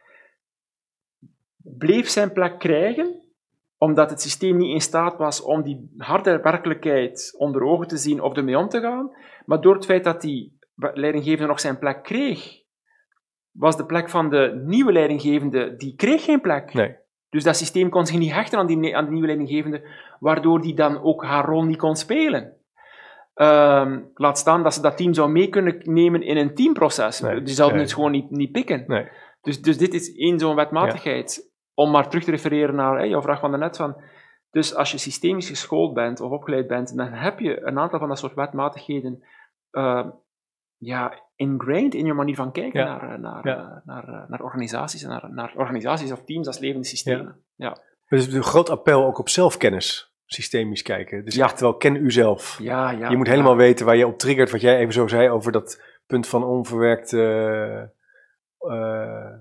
[1.56, 3.20] bleef zijn plek krijgen,
[3.78, 8.20] omdat het systeem niet in staat was om die harde werkelijkheid onder ogen te zien
[8.20, 9.16] of ermee om te gaan.
[9.46, 12.60] Maar door het feit dat die leidinggevende nog zijn plek kreeg,
[13.50, 16.72] was de plek van de nieuwe leidinggevende, die kreeg geen plek.
[16.72, 16.96] Nee.
[17.32, 19.88] Dus dat systeem kon zich niet hechten aan die, aan die nieuwe leidinggevende,
[20.20, 22.56] waardoor die dan ook haar rol niet kon spelen.
[23.34, 27.20] Ehm, laat staan dat ze dat team zou mee kunnen nemen in een teamproces.
[27.20, 27.86] Nee, Die zouden nee.
[27.86, 28.84] het gewoon niet, niet pikken.
[28.86, 29.08] Nee.
[29.40, 31.50] Dus, dus dit is één zo'n wetmatigheid.
[31.74, 33.76] Om maar terug te refereren naar hè, jouw vraag van daarnet.
[33.76, 33.96] Van,
[34.50, 38.08] dus als je systemisch geschoold bent of opgeleid bent, dan heb je een aantal van
[38.08, 39.24] dat soort wetmatigheden
[39.70, 40.06] eh,
[40.76, 42.86] ja, ingrained in je manier van kijken Ja.
[42.86, 43.56] naar, eh, naar, Ja.
[43.56, 47.36] eh, naar, eh, naar organisaties en naar, naar organisaties of teams als levende systemen.
[47.54, 47.76] Ja.
[48.08, 51.24] Dus een groot appel ook op zelfkennis, systemisch kijken.
[51.24, 51.44] Dus Ja.
[51.44, 52.58] echt wel, ken uzelf.
[52.60, 53.32] Ja, ja, je moet ja.
[53.32, 56.44] helemaal weten waar je op triggert, wat jij even zo zei over dat punt van
[56.44, 57.12] onverwerkt.
[57.12, 57.80] eh,
[58.58, 59.32] eh,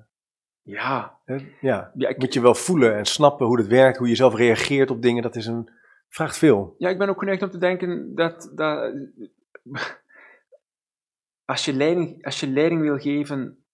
[0.64, 4.08] Ja, hè, ja, ja, ik, moet je wel voelen en snappen hoe het werkt, hoe
[4.10, 5.24] je zelf reageert op dingen.
[5.24, 5.70] Dat is een,
[6.10, 6.76] vraagt veel.
[6.78, 8.94] ja, ik ben ook geneigd om te denken dat, dat
[11.52, 13.66] als, je leiding, als je leiding wil geven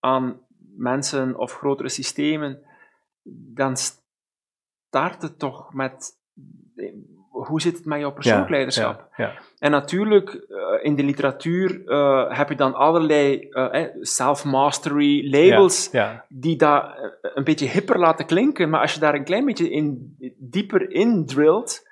[0.00, 0.40] aan
[0.76, 2.62] mensen of grotere systemen,
[3.54, 6.20] dan start het toch met
[7.30, 9.08] hoe zit het met jouw persoonlijk leiderschap?
[9.16, 9.38] Ja, ja.
[9.58, 15.90] En natuurlijk, eh, in de literatuur eh, heb je dan allerlei eh, self-mastery labels
[16.28, 16.84] die dat
[17.20, 21.26] een beetje hipper laten klinken, maar als je daar een klein beetje in, dieper in
[21.26, 21.88] drilt,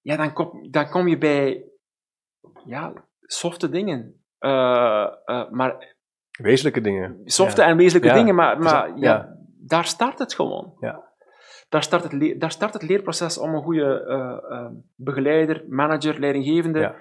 [0.00, 1.64] ja, dan, kom, dan kom je bij
[2.64, 4.19] ja, softe dingen.
[4.40, 5.94] Uh, uh, maar
[6.30, 7.20] wezenlijke dingen.
[7.24, 10.74] Softe en wezenlijke dingen, maar, maar ja, daar start het gewoon.
[10.80, 11.08] Ja.
[11.68, 14.04] Daar start het, daar start het leerproces om een goede
[14.50, 16.78] uh, begeleider, manager, leidinggevende.
[16.78, 16.94] Ja.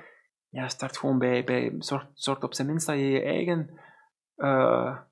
[0.49, 3.79] ja, start gewoon bij, bij zorg, zorg op zijn minst dat je je eigen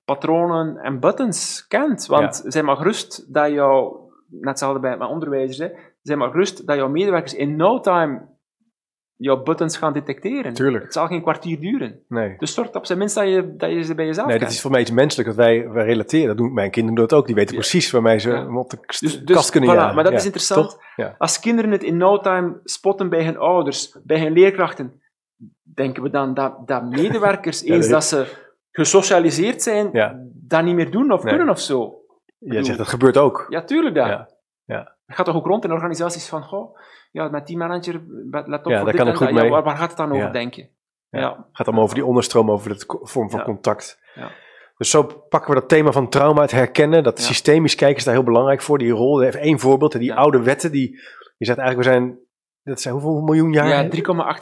[0.05, 2.05] patronen en buttons kent.
[2.05, 2.51] Want ja.
[2.51, 6.75] zij maar gerust dat jouw, net hetzelfde bij mijn onderwijzers, hè, zij maar gerust dat
[6.75, 8.36] jouw medewerkers in no time
[9.17, 10.53] jouw buttons gaan detecteren.
[10.53, 10.83] Tuurlijk.
[10.83, 11.99] Het zal geen kwartier duren.
[12.07, 12.35] Nee.
[12.37, 14.61] Dus zorg op zijn minst dat je, dat je ze bij jezelf Nee, dat is
[14.61, 16.27] voor mij iets menselijk, dat wij, wij relateren.
[16.27, 17.25] Dat doen mijn kinderen dat ook.
[17.25, 18.57] Die weten precies waarmee ze ja.
[18.57, 20.77] op de dus, dus, kast kunnen voilà, Maar dat is interessant.
[21.17, 25.01] Als kinderen het in no time spotten bij hun ouders, bij hun leerkrachten,
[25.61, 29.91] denken we dan dat, dat medewerkers, eens dat ze gesocialiseerd zijn,
[30.33, 32.01] dat niet meer doen of kunnen of zo.
[32.39, 33.45] Jij zegt, dat gebeurt ook.
[33.49, 34.27] Ja, tuurlijk dat.
[34.65, 34.96] Ja.
[35.07, 36.77] Het gaat toch ook rond in organisaties van, goh,
[37.11, 39.35] ja, met die manager, let op ja, voor dit kan en goed dat.
[39.35, 39.49] mee.
[39.49, 40.69] Ja, waar, gaat het dan over, denk je?
[41.09, 41.29] Ja.
[41.29, 43.99] Het gaat allemaal over die onderstroom, over de vorm van contact.
[44.77, 48.13] Dus zo pakken we dat thema van trauma, het herkennen, dat systemisch kijken is daar
[48.13, 49.23] heel belangrijk voor, die rol.
[49.23, 50.89] Even één voorbeeld, die oude wetten, die,
[51.37, 52.19] je zegt eigenlijk, we zijn,
[52.63, 53.67] dat zijn hoeveel miljoen jaar?
[53.67, 53.91] Ja, 3,8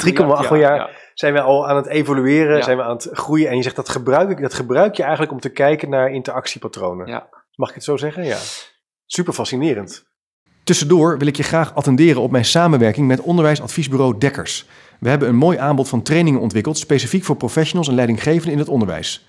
[0.03, 3.49] miljard jaar zijn we al aan het evolueren, zijn we aan het groeien.
[3.49, 7.23] En je zegt, dat gebruik, dat gebruik je eigenlijk om te kijken naar interactiepatronen.
[7.55, 8.25] Mag ik het zo zeggen?
[8.25, 8.37] Ja.
[9.05, 10.14] Super fascinerend.
[10.65, 14.65] Tussendoor wil ik je graag attenderen op mijn samenwerking met onderwijsadviesbureau Dekkers.
[14.99, 18.67] We hebben een mooi aanbod van trainingen ontwikkeld, specifiek voor professionals en leidinggevenden in het
[18.67, 19.27] onderwijs.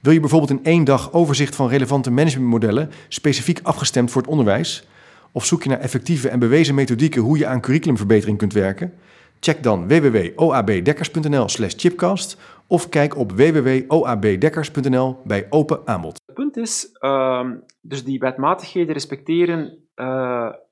[0.00, 4.88] Wil je bijvoorbeeld in één dag overzicht van relevante managementmodellen, specifiek afgestemd voor het onderwijs?
[5.32, 8.92] Of zoek je naar effectieve en bewezen methodieken hoe je aan curriculumverbetering kunt werken?
[9.40, 16.20] Check dan www.oabdekkers.nl/slash chipcast of kijk op www.oabdekkers.nl bij open aanbod.
[16.26, 20.62] Het punt is, uh, dus die wetmatigheden respecteren en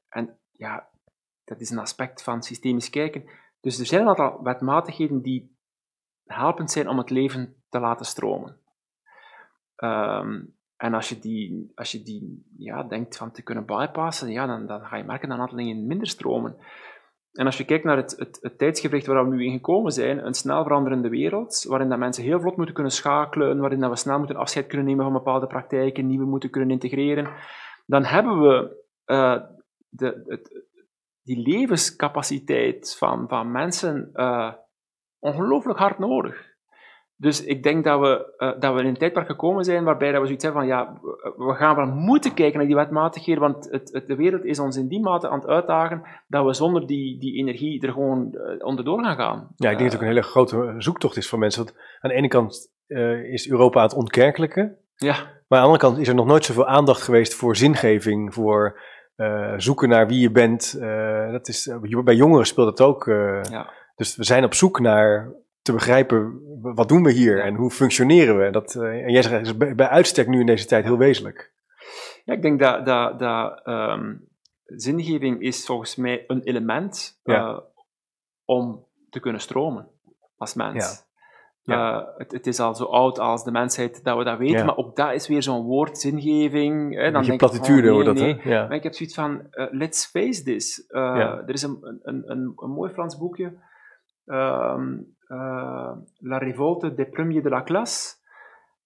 [0.62, 0.88] ja,
[1.44, 3.24] dat is een aspect van systemisch kijken.
[3.60, 5.56] Dus er zijn een aantal wetmatigheden die
[6.24, 8.56] helpend zijn om het leven te laten stromen.
[9.76, 14.46] Um, en als je die, als je die ja, denkt van te kunnen bypassen, ja,
[14.46, 16.56] dan, dan ga je merken dat een aantal dingen minder stromen.
[17.32, 20.34] En als je kijkt naar het, het, het waar we nu in gekomen zijn, een
[20.34, 24.18] snel veranderende wereld, waarin dat mensen heel vlot moeten kunnen schakelen, waarin dat we snel
[24.18, 27.28] moeten afscheid kunnen nemen van bepaalde praktijken, nieuwe moeten kunnen integreren,
[27.86, 29.42] dan hebben we uh,
[29.92, 30.64] de, het,
[31.22, 34.52] die levenscapaciteit van, van mensen uh,
[35.18, 36.50] ongelooflijk hard nodig.
[37.16, 40.20] Dus ik denk dat we, uh, dat we in een tijdperk gekomen zijn waarbij dat
[40.20, 41.00] we zoiets hebben van ja,
[41.36, 44.76] we gaan wel moeten kijken naar die wetmatigheden, want het, het, de wereld is ons
[44.76, 48.64] in die mate aan het uitdagen dat we zonder die, die energie er gewoon uh,
[48.66, 49.48] onderdoor gaan gaan.
[49.56, 51.64] Ja, ik denk dat het ook een hele grote zoektocht is voor mensen.
[51.64, 52.70] Want aan de ene kant
[53.30, 55.14] is Europa aan het ontkerkelijken, ja.
[55.48, 58.80] maar aan de andere kant is er nog nooit zoveel aandacht geweest voor zingeving, voor
[59.16, 60.76] uh, zoeken naar wie je bent.
[60.78, 61.70] Uh, dat is,
[62.04, 63.04] bij jongeren speelt dat ook.
[63.50, 63.72] Ja.
[63.96, 68.38] Dus we zijn op zoek naar te begrijpen, wat doen we hier en hoe functioneren
[68.38, 68.50] we?
[68.50, 71.52] Dat, en jij zegt, is bij, bij uitstek nu in deze tijd heel wezenlijk.
[72.24, 74.28] Ja, ik denk dat, dat, dat um,
[74.64, 77.62] zingeving is volgens mij een element ja.
[78.44, 79.88] om te kunnen stromen
[80.36, 81.04] als mens.
[81.64, 82.00] Ja.
[82.00, 84.64] Uh, het, het, is al zo oud als de mensheid dat we dat weten, Ja.
[84.64, 86.94] maar ook dat is weer zo'n woord, zingeving.
[86.94, 88.36] Hè, dan denk ik, platitude oh, hoor nee, dat, nee.
[88.40, 88.50] hè?
[88.50, 88.66] Ja.
[88.66, 90.84] Maar ik heb zoiets van, uh, let's face this.
[90.88, 91.42] Uh, Ja.
[91.46, 93.52] Er is een, een, een, een mooi Frans boekje,
[94.24, 94.96] ehm,
[96.18, 98.20] La Révolte des Premiers de la Classe.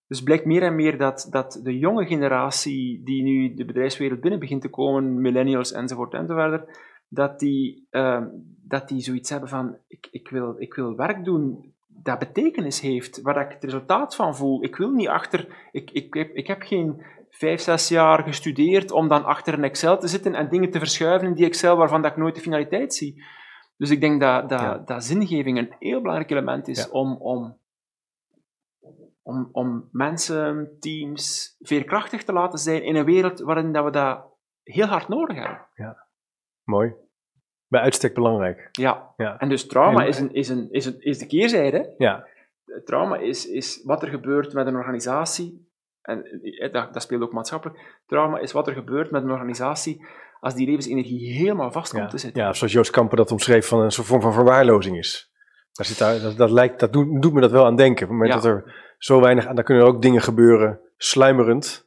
[0.07, 4.41] Dus blijkt meer en meer dat, dat de jonge generatie die nu de bedrijfswereld binnen
[4.41, 8.25] begint te komen, millennials enzovoort enzovoort, dat die, uh,
[8.63, 11.75] dat die zoiets hebben van, ik, ik, wil, ik wil werk doen
[12.07, 14.65] dat betekenis heeft, waar ik het resultaat van voel.
[14.65, 19.09] Ik wil niet achter, ik, ik, heb, ik heb geen vijf, zes jaar gestudeerd om
[19.09, 22.11] dan achter een Excel te zitten en dingen te verschuiven in die Excel waarvan dat
[22.11, 23.25] ik nooit de finaliteit zie.
[23.77, 24.79] Dus ik denk dat, dat, Ja.
[24.79, 26.91] dat zingeving een heel belangrijk element is Ja.
[26.91, 27.59] om, om,
[29.23, 34.25] om, om mensen, teams, veerkrachtig te laten zijn in een wereld waarin dat we dat
[34.63, 35.67] heel hard nodig hebben.
[36.65, 36.95] Mooi.
[37.69, 38.69] Bij uitstek belangrijk.
[38.73, 39.13] Ja.
[39.17, 39.39] Ja.
[39.39, 41.95] En dus trauma En- is, een, is, een, is, een, is de keerzijde.
[41.99, 42.27] Ja.
[42.85, 45.69] Trauma is, is wat er gebeurt met een organisatie.
[46.03, 48.01] En eh, dat, dat speelt ook maatschappelijk.
[48.07, 50.07] Trauma is wat er gebeurt met een organisatie
[50.41, 52.09] als die levensenergie helemaal vast komt Ja.
[52.09, 52.43] te zitten.
[52.43, 55.31] ja, zoals Joost Kamper dat omschreef van een soort vorm van verwaarlozing is.
[55.73, 58.03] Daar zit daar, dat, dat, lijkt, dat doet, doet me dat wel aan denken.
[58.05, 58.37] Op het moment Ja.
[58.37, 61.86] dat er zo weinig, en daar kunnen er ook dingen gebeuren, sluimerend.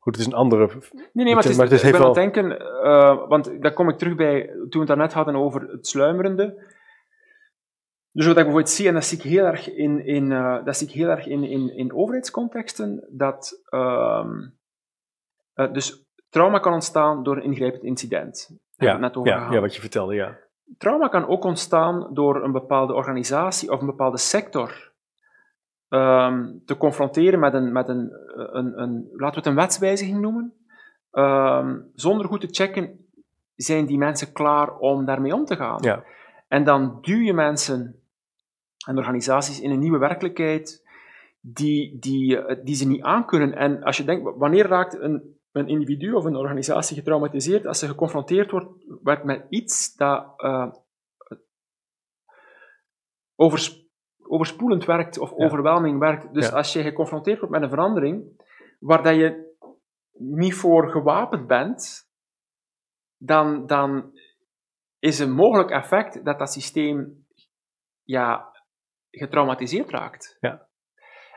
[0.00, 0.66] Goed, het is een andere.
[0.66, 3.28] Nee, nee, maar het is, Maar het is ik ben aan heel het denken, eh,
[3.28, 6.68] want daar kom ik terug bij, toen we het daarnet hadden over het sluimerende.
[8.12, 10.76] Dus wat ik bijvoorbeeld zie, en dat zie ik heel erg in, in, eh, dat
[10.76, 14.48] zie ik heel erg in, in, in overheidscontexten, dat ehm,
[15.54, 18.58] eh, dus trauma kan ontstaan door een ingrijpend incident.
[18.76, 19.52] Ja, net over ja, gehad.
[19.52, 20.38] ja, wat je vertelde, ja.
[20.78, 24.89] trauma kan ook ontstaan door een bepaalde organisatie of een bepaalde sector
[25.90, 30.54] ehm, te confronteren met een, met een, een, een, laten we het een wetswijziging noemen,
[31.10, 33.06] ehm, zonder goed te checken,
[33.54, 35.78] zijn die mensen klaar om daarmee om te gaan?
[35.82, 36.04] Ja.
[36.48, 38.00] En dan duw je mensen
[38.86, 40.88] en organisaties in een nieuwe werkelijkheid
[41.40, 43.54] die, die, eh, die ze niet aankunnen.
[43.54, 47.86] En als je denkt, wanneer raakt een, een individu of een organisatie getraumatiseerd als ze
[47.86, 50.72] geconfronteerd wordt, wordt met iets dat uh,
[54.30, 55.98] overspoelend werkt of ja.
[55.98, 56.34] werkt.
[56.34, 56.56] Dus ja.
[56.56, 58.42] als je geconfronteerd wordt met een verandering
[58.78, 59.56] waar dat je
[60.12, 62.08] niet voor gewapend bent,
[63.16, 64.12] dan, dan
[64.98, 67.26] is een mogelijk effect dat dat systeem
[68.02, 68.52] ja,
[69.10, 70.36] getraumatiseerd raakt.
[70.40, 70.68] Ja.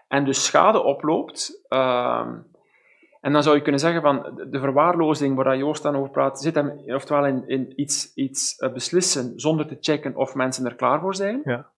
[0.08, 1.66] En dus schade oploopt.
[1.70, 2.28] Uh,
[3.22, 6.56] en dan zou je kunnen zeggen van de verwaarlozing waar Joost dan over praat, zit
[6.56, 11.16] hem oftewel in, in iets, iets beslissen zonder te checken of mensen er klaar voor
[11.16, 11.42] zijn.
[11.44, 11.73] Ja.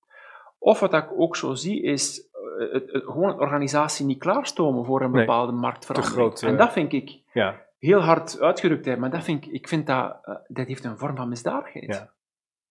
[0.66, 5.02] Of wat ik ook zo zie, is het, het, gewoon een organisatie niet klaarstomen voor
[5.02, 6.18] een bepaalde nee, marktverandering.
[6.18, 7.62] Groot, en dat vind ik ja.
[7.80, 8.98] heel hard uitgedrukt.
[8.98, 11.86] Maar dat, vind ik, ik vind dat, uh, dat heeft een vorm van misdadigheid.
[11.86, 12.14] Ja.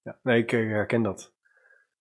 [0.02, 0.18] ja.
[0.22, 1.32] Nee, ik herken dat.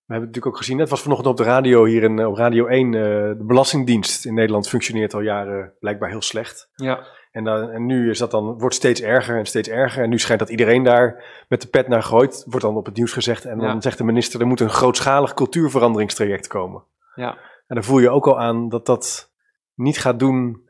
[0.06, 2.36] We hebben het natuurlijk ook gezien, het was vanochtend op de radio hier in, op
[2.36, 2.86] Radio 1.
[2.86, 6.70] Uh, de Belastingdienst in Nederland functioneert al jaren blijkbaar heel slecht.
[6.76, 7.06] Ja.
[7.34, 10.04] En, dan, en nu is dat dan, wordt steeds erger en steeds erger.
[10.04, 12.44] En nu schijnt dat iedereen daar met de pet naar gooit.
[12.48, 13.46] Wordt dan op het nieuws gezegd.
[13.46, 13.82] En dan Ja.
[13.82, 16.84] zegt de minister, er moet een grootschalig cultuurveranderingstraject komen.
[17.16, 17.38] Ja.
[17.68, 19.32] En dan voel je ook al aan dat dat
[19.76, 20.68] niet gaat doen,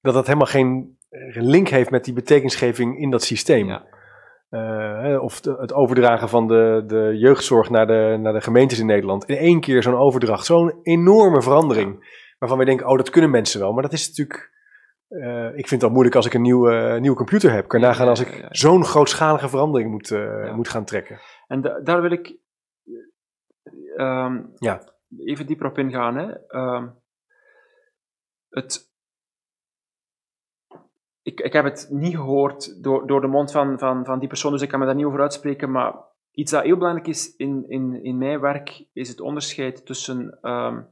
[0.00, 0.98] dat dat helemaal geen
[1.32, 3.66] link heeft met die betekenisgeving in dat systeem.
[3.68, 3.84] Ja.
[4.50, 8.86] Uh, of de, het overdragen van de, de jeugdzorg naar de, naar de gemeentes in
[8.86, 9.24] Nederland.
[9.24, 12.20] In één keer zo'n overdracht, zo'n enorme verandering.
[12.38, 13.72] Waarvan we denken, oh, dat kunnen mensen wel.
[13.72, 14.50] Maar dat is natuurlijk.
[15.12, 17.68] Uh, ik vind al moeilijk als ik een nieuwe, uh, nieuwe computer heb.
[17.68, 18.48] Kan nagaan als ik ja, ja, ja.
[18.50, 20.10] zo'n grootschalige verandering moet,
[20.54, 21.18] moet gaan trekken.
[21.46, 22.36] En da daar wil ik
[23.96, 24.82] um, ja.
[25.18, 26.16] even dieper op ingaan.
[26.16, 26.58] Hè.
[26.58, 26.94] Um,
[28.48, 28.90] het,
[31.22, 34.52] ik, ik heb het niet gehoord door, door de mond van, van, van die persoon,
[34.52, 35.70] dus ik kan me daar niet over uitspreken.
[35.70, 35.94] Maar
[36.30, 40.88] iets dat heel belangrijk is in, in, in mijn werk, is het onderscheid tussen um,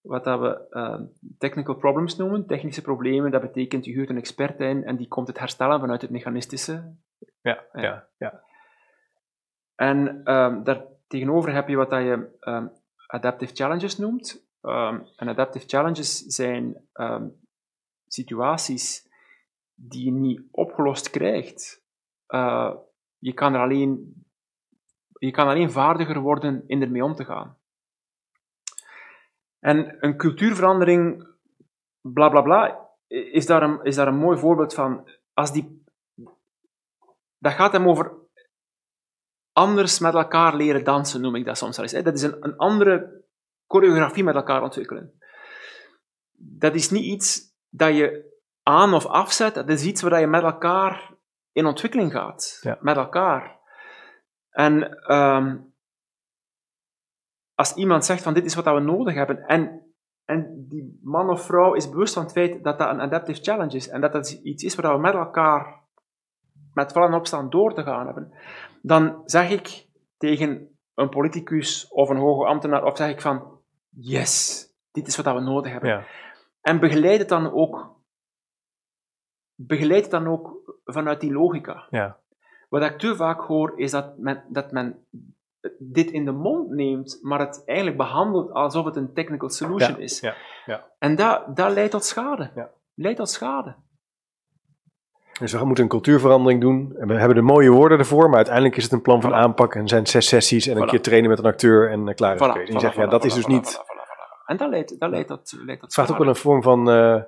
[0.00, 1.00] wat dat we uh,
[1.38, 2.46] technical problems noemen.
[2.46, 6.02] Technische problemen, dat betekent je huurt een expert in en die komt het herstellen vanuit
[6.02, 6.94] het mechanistische.
[7.42, 8.08] Ja, ja, ja.
[8.18, 8.42] ja.
[9.74, 12.70] En um, daar tegenover heb je wat dat je um,
[13.06, 14.48] adaptive challenges noemt.
[15.16, 16.76] en adaptive challenges zijn
[18.06, 19.08] situaties
[19.74, 21.84] die je niet opgelost krijgt.
[22.28, 22.74] Uh,
[23.18, 24.24] je, kan er alleen,
[25.18, 27.56] je kan alleen vaardiger worden in ermee om te gaan.
[29.60, 31.28] En een cultuurverandering,
[32.00, 35.10] bla bla bla, is daar een, is daar een mooi voorbeeld van.
[35.32, 35.84] Als die,
[37.38, 38.12] dat gaat hem over
[39.52, 42.04] anders met elkaar leren dansen, noem ik dat soms wel eens.
[42.04, 43.24] Dat is een, een andere
[43.66, 45.18] choreografie met elkaar ontwikkelen.
[46.32, 48.28] Dat is niet iets dat je
[48.62, 51.14] aan of afzet, dat is iets waar je met elkaar
[51.52, 52.58] in ontwikkeling gaat.
[52.60, 52.78] Ja.
[52.80, 53.58] Met elkaar.
[54.50, 55.69] En um,
[57.60, 59.82] als iemand zegt van dit is wat we nodig hebben, en,
[60.24, 63.76] en die man of vrouw is bewust van het feit dat dat een adaptive challenge
[63.76, 65.78] is, en dat dat iets is waar we met elkaar
[66.74, 68.32] met vallen en opstaan door te gaan hebben,
[68.82, 69.86] dan zeg ik
[70.16, 75.34] tegen een politicus of een hoge ambtenaar, of zeg ik van yes, dit is wat
[75.34, 75.90] we nodig hebben.
[75.90, 76.04] Ja.
[76.60, 77.98] En begeleid het dan ook
[79.54, 81.86] begeleid het dan ook vanuit die logica.
[81.90, 82.18] Ja.
[82.68, 85.06] Wat ik te vaak hoor, is dat men, dat men
[85.78, 90.02] dit in de mond neemt, maar het eigenlijk behandelt alsof het een technical solution ja,
[90.02, 90.20] is.
[90.20, 90.34] Ja,
[90.66, 90.86] ja.
[90.98, 92.50] En dat, dat leidt tot schade.
[92.54, 92.70] Ja.
[92.94, 93.76] Leidt tot schade.
[95.40, 96.96] Dus we moeten een cultuurverandering doen.
[96.96, 99.34] En we hebben de mooie woorden ervoor, maar uiteindelijk is het een plan van Voilà.
[99.34, 99.74] aanpak.
[99.74, 102.40] En zijn zes sessies en een keer trainen met een acteur en uh, klaar is
[102.40, 102.52] Voilà.
[102.52, 103.72] En je voilà, zegt, ja, voilà, dat is dus voilà, niet...
[103.72, 104.44] voilà, voilà, voilà.
[104.46, 106.88] En dat leidt, dat leidt tot, leidt tot Het vraagt ook wel een vorm van
[106.88, 107.22] uh,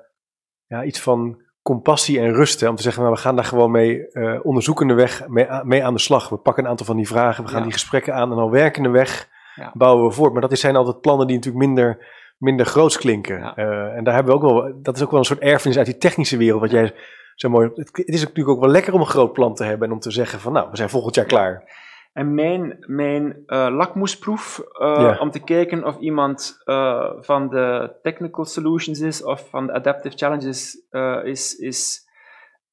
[0.66, 2.60] ja, iets van compassie en rust.
[2.60, 5.84] Hè, om te zeggen, nou, we gaan daar gewoon mee uh, onderzoekende weg mee, mee,
[5.84, 6.28] aan de slag.
[6.28, 7.64] We pakken een aantal van die vragen, we gaan Ja.
[7.64, 9.70] die gesprekken aan en al werkende weg Ja.
[9.74, 10.32] bouwen we voort.
[10.32, 12.06] Maar dat zijn altijd plannen die natuurlijk minder,
[12.38, 13.38] minder groots klinken.
[13.38, 13.56] Ja.
[13.56, 15.86] Uh, en daar hebben we ook wel, dat is ook wel een soort erfenis uit
[15.86, 16.60] die technische wereld.
[16.60, 16.94] Wat jij
[17.34, 19.88] zo mooi, het, het is natuurlijk ook wel lekker om een groot plan te hebben
[19.88, 21.80] en om te zeggen van nou, we zijn volgend jaar klaar.
[22.12, 25.18] En mijn, mijn uh, lakmoesproef uh, Ja.
[25.18, 30.16] om te kijken of iemand uh, van de technical solutions is of van de adaptive
[30.16, 30.86] challenges
[31.22, 32.08] is, is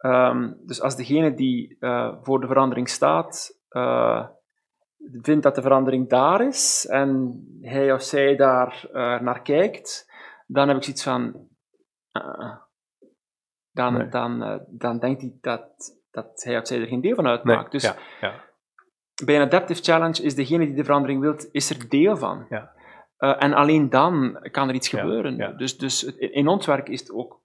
[0.06, 1.78] um, dus als degene die
[2.22, 3.58] voor de verandering staat,
[5.22, 8.88] vindt dat de verandering daar is en hij of zij daar
[9.22, 10.12] naar kijkt,
[10.48, 11.48] dan heb ik zoiets van.
[13.72, 14.10] dan, Nee.
[14.10, 17.72] dan, dan denkt hij dat, dat hij of zij er geen deel van Nee, uitmaakt.
[17.72, 18.48] dus ja, ja.
[19.26, 22.46] Bij een adaptive challenge is degene die de verandering wilt, is er deel van.
[22.50, 22.72] Ja.
[23.20, 25.36] Uh, en alleen dan kan er iets Ja, gebeuren.
[25.36, 25.52] ja.
[25.52, 27.40] Dus, dus in ons werk is het ook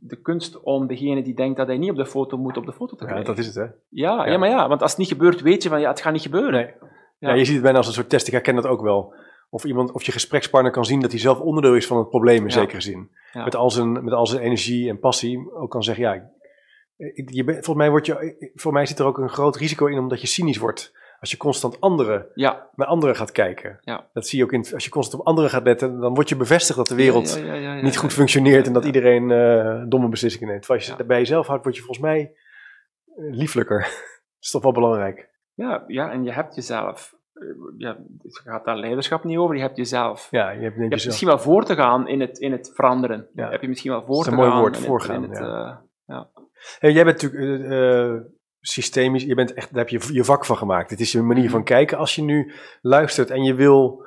[0.00, 2.72] de kunst om degene die denkt dat hij niet op de foto moet, op de
[2.72, 3.26] foto te Ja, krijgen.
[3.34, 3.62] dat is het, hè?
[3.62, 4.24] ja, ja.
[4.26, 4.38] Ja.
[4.38, 6.52] maar ja, want als het niet gebeurt, weet je van ja, het gaat niet gebeuren.
[6.52, 6.70] Nee.
[7.18, 7.28] Ja.
[7.28, 7.34] Ja.
[7.34, 8.26] je ziet het bijna als een soort test.
[8.26, 9.14] Ik herken dat ook wel.
[9.50, 12.36] Of, iemand, of je gesprekspartner kan zien dat hij zelf onderdeel is van het probleem
[12.42, 12.50] in Ja.
[12.50, 13.10] zekere zin.
[13.32, 13.44] Ja.
[13.44, 16.30] Met, al zijn, met al zijn energie en passie ook kan zeggen, ja,
[17.24, 20.20] je volgens, mij word je, voor mij zit er ook een groot risico in omdat
[20.20, 20.92] je cynisch wordt.
[21.20, 22.68] Als je constant anderen, Ja.
[22.74, 23.78] naar anderen gaat kijken.
[23.80, 24.06] Ja.
[24.12, 26.36] Dat zie je ook in, als je constant op anderen gaat letten, dan word je
[26.36, 30.60] bevestigd dat de wereld Ja, niet goed functioneert en dat iedereen eh, domme beslissingen neemt.
[30.62, 32.20] Terwijl als je het bij jezelf houdt, word je volgens mij
[33.06, 33.80] eh, lieflijker.
[33.80, 35.28] dat is toch wel belangrijk.
[35.54, 37.14] Ja, ja, en je hebt jezelf.
[37.34, 37.42] Eh,
[37.78, 40.28] Ja, het gaat daar leiderschap niet over, je hebt jezelf.
[40.30, 43.28] Ja, je hebt Je misschien wel voor te gaan in het, in het veranderen.
[43.34, 44.58] Heb je misschien wel voor is te een mooi gaan.
[44.60, 45.38] woord, in het- voorgaan, in het,
[46.06, 46.28] ja.
[46.78, 47.62] Hey, jij bent natuurlijk
[48.60, 50.90] systemisch, je bent echt, daar heb je je vak van gemaakt.
[50.90, 51.98] Het is je manier van kijken.
[51.98, 54.06] Als je nu luistert en je wil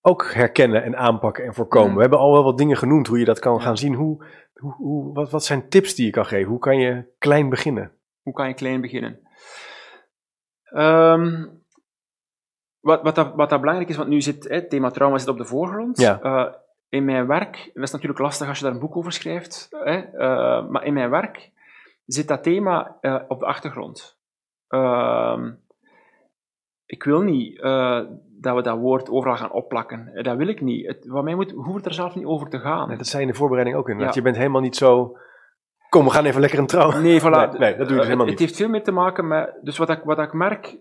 [0.00, 1.88] ook herkennen en aanpakken en voorkomen.
[1.88, 1.94] Mm.
[1.94, 3.94] We hebben al wel wat dingen genoemd hoe je dat kan gaan zien.
[3.94, 6.50] Hoe, hoe, hoe, wat, wat zijn tips die je kan geven?
[6.50, 7.92] Hoe kan je klein beginnen?
[8.22, 9.20] Hoe kan je klein beginnen?
[10.64, 11.46] Ehm,
[12.80, 15.38] wat, wat, dat, wat dat belangrijk is, want nu zit het thema trauma zit op
[15.38, 16.00] de voorgrond.
[16.00, 16.20] Ja.
[16.20, 16.54] Eh,
[16.88, 19.96] in mijn werk, dat is natuurlijk lastig als je daar een boek over schrijft, hè,
[19.98, 21.50] eh, maar in mijn werk
[22.12, 24.18] zit dat thema eh, op de achtergrond.
[24.68, 25.52] Ehm,
[26.84, 28.00] ik wil niet eh,
[28.40, 30.10] dat we dat woord overal gaan opplakken.
[30.14, 30.86] Eh, Dat wil ik niet.
[30.86, 32.88] Het, wat mij moet, hoeft er zelf niet over te gaan.
[32.88, 34.14] Nee, dat zei je in de voorbereiding ook inderdaad.
[34.14, 34.20] Ja.
[34.20, 35.16] Je bent helemaal niet zo,
[35.88, 37.00] kom we gaan even lekker een trouw.
[37.00, 37.24] Nee, voilà.
[37.50, 38.28] Nee, nee, dat doe je dus helemaal het, niet.
[38.28, 39.58] Het heeft veel meer te maken met...
[39.62, 40.78] Dus wat ik, wat ik merk...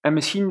[0.00, 0.50] En misschien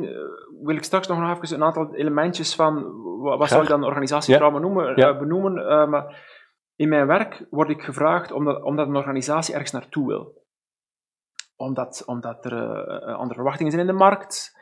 [0.62, 3.02] wil ik straks nog even een aantal elementjes van...
[3.20, 5.08] Wat, wat zou ik dan organisatietrauma noemen, Ja.
[5.08, 5.90] eh, benoemen?
[5.90, 6.38] maar
[6.80, 10.42] in mijn werk word ik gevraagd omdat, omdat een organisatie ergens naartoe wil.
[11.56, 14.58] Omdat, omdat er eh, andere verwachtingen zijn in de markt...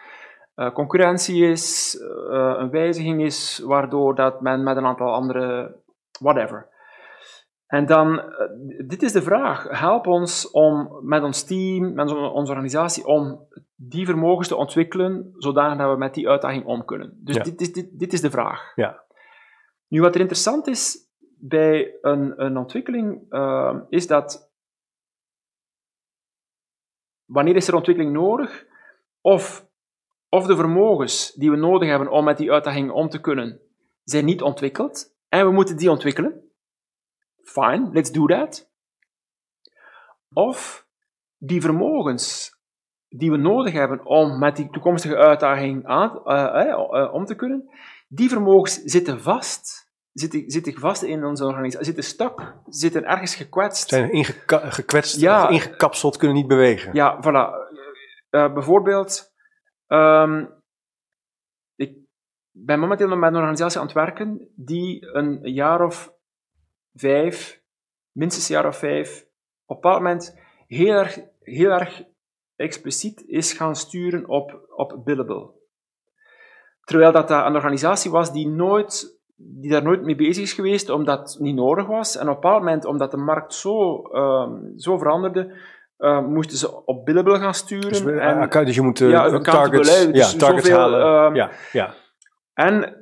[0.55, 1.97] eh, concurrentie is,
[2.31, 5.77] eh, een wijziging is, waardoor dat men met een aantal andere...
[6.21, 6.69] Whatever.
[7.67, 9.79] En dan, eh, dit is de vraag.
[9.79, 15.33] Help ons om met ons team, met onze onze organisatie, om die vermogens te ontwikkelen,
[15.37, 17.21] zodanig dat we met die uitdaging om kunnen.
[17.25, 17.43] Dus Ja.
[17.43, 18.73] dit, is, dit, dit is de vraag.
[18.75, 19.03] Ja.
[19.89, 21.07] Nu, wat er interessant is
[21.41, 24.53] bij een, een ontwikkeling, eh, is dat
[27.25, 28.67] wanneer is er ontwikkeling nodig,
[29.21, 29.69] of,
[30.29, 33.61] of de vermogens die we nodig hebben om met die uitdaging om te kunnen,
[34.05, 36.51] zijn niet ontwikkeld, en we moeten die ontwikkelen.
[37.43, 38.71] Fine, let's do that.
[40.33, 40.87] Of
[41.39, 42.57] die vermogens
[43.09, 47.35] die we nodig hebben om met die toekomstige uitdaging aan, eh, eh, eh, om te
[47.35, 47.71] kunnen,
[48.09, 49.88] die vermogens zitten vast.
[50.19, 53.89] Zitten, zitten vast in onze organisatie, zitten stuk, zitten ergens gekwetst.
[53.89, 55.49] Zijn ingeka- gekwetst, Ja.
[55.49, 56.95] ingekapseld, kunnen niet bewegen.
[56.95, 57.73] Ja, voilà.
[58.31, 59.33] Eh, bijvoorbeeld,
[59.87, 60.47] ehm,
[61.75, 61.97] ik
[62.51, 66.13] ben momenteel met een organisatie aan het werken die een jaar of
[66.95, 67.63] vijf,
[68.13, 69.21] minstens een jaar of vijf,
[69.65, 72.03] op een bepaald moment heel erg, heel erg
[72.57, 75.57] expliciet is gaan sturen op, op billable.
[76.81, 80.91] Terwijl dat, dat een organisatie was die, nooit, die daar nooit mee bezig is geweest,
[80.91, 82.17] omdat het niet nodig was.
[82.17, 85.57] En op een bepaald moment, omdat de markt zo, ehm, zo veranderde,
[85.97, 87.89] eh, moesten ze op billable gaan sturen.
[87.89, 90.79] Dus, we- en, account- dus je moet eh, ja, targets, hè, dus ja, targets zoveel,
[90.81, 91.01] halen.
[91.27, 91.95] ehm, ja, ja.
[92.55, 92.97] en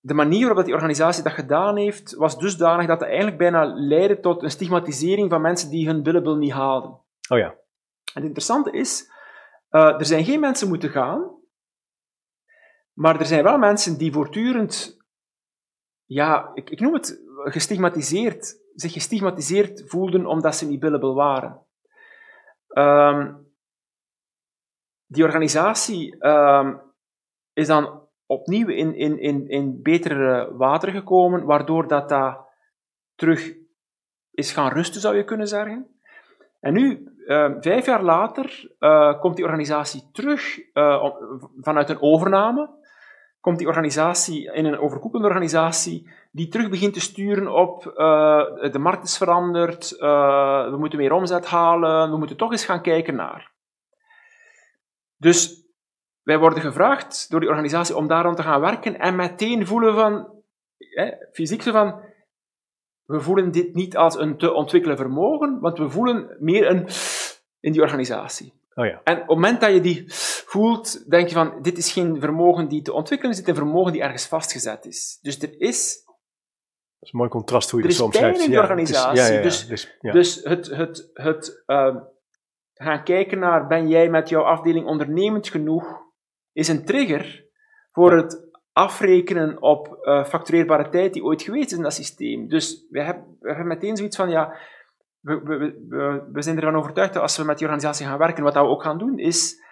[0.00, 4.20] de manier waarop die organisatie dat gedaan heeft, was dusdanig dat het eigenlijk bijna leidde
[4.20, 6.90] tot een stigmatisering van mensen die hun billable niet haalden.
[7.30, 7.46] Oh ja.
[7.46, 7.54] En
[8.20, 9.10] het interessante is,
[9.68, 11.30] eh, er zijn geen mensen moeten gaan,
[12.92, 14.96] maar er zijn wel mensen die voortdurend,
[16.12, 21.66] ja, ik, ik noem het gestigmatiseerd, zich gestigmatiseerd voelden omdat ze niet billable waren.
[22.68, 23.34] Ehm,
[25.06, 26.76] die organisatie ehm,
[27.52, 32.38] is dan opnieuw in, in, in, in betere water gekomen, waardoor dat, dat
[33.14, 33.54] terug
[34.30, 35.86] is gaan rusten, zou je kunnen zeggen.
[36.60, 41.10] En nu, eh, vijf jaar later, eh, komt die organisatie terug eh,
[41.60, 42.70] vanuit een overname.
[43.42, 48.78] Komt die organisatie in een overkoepelende organisatie die terug begint te sturen op eh, de
[48.78, 53.14] markt is veranderd, eh, we moeten meer omzet halen, we moeten toch eens gaan kijken
[53.14, 53.52] naar.
[55.16, 55.66] Dus
[56.22, 60.42] wij worden gevraagd door die organisatie om daarom te gaan werken en meteen voelen van,
[60.78, 62.00] hè, fysiek zo van,
[63.04, 66.88] we voelen dit niet als een te ontwikkelen vermogen, want we voelen meer een
[67.60, 68.61] in die organisatie.
[68.74, 69.00] Oh ja.
[69.04, 70.04] En op het moment dat je die
[70.46, 73.64] voelt, denk je van, dit is geen vermogen die te ontwikkelen is, dit is een
[73.64, 75.18] vermogen die ergens vastgezet is.
[75.22, 76.14] Dus er is, Dat
[77.00, 78.40] is een mooi contrast hoe je Er dat is zo omschrijft.
[78.40, 79.42] in die het is- organisatie, ja, ja.
[79.42, 79.66] dus-
[80.00, 81.96] Dus, het, het, het, ehm,
[82.74, 86.00] gaan kijken naar, ben jij met jouw afdeling ondernemend genoeg,
[86.52, 87.44] is een trigger
[87.90, 92.48] voor het afrekenen op uh, factureerbare tijd die ooit geweest is in dat systeem.
[92.48, 94.56] Dus we hebben, we hebben meteen zoiets van, ja,
[95.22, 98.54] we, we, we, zijn ervan overtuigd dat als we met die organisatie gaan werken, wat
[98.54, 99.62] dat we ook gaan doen, is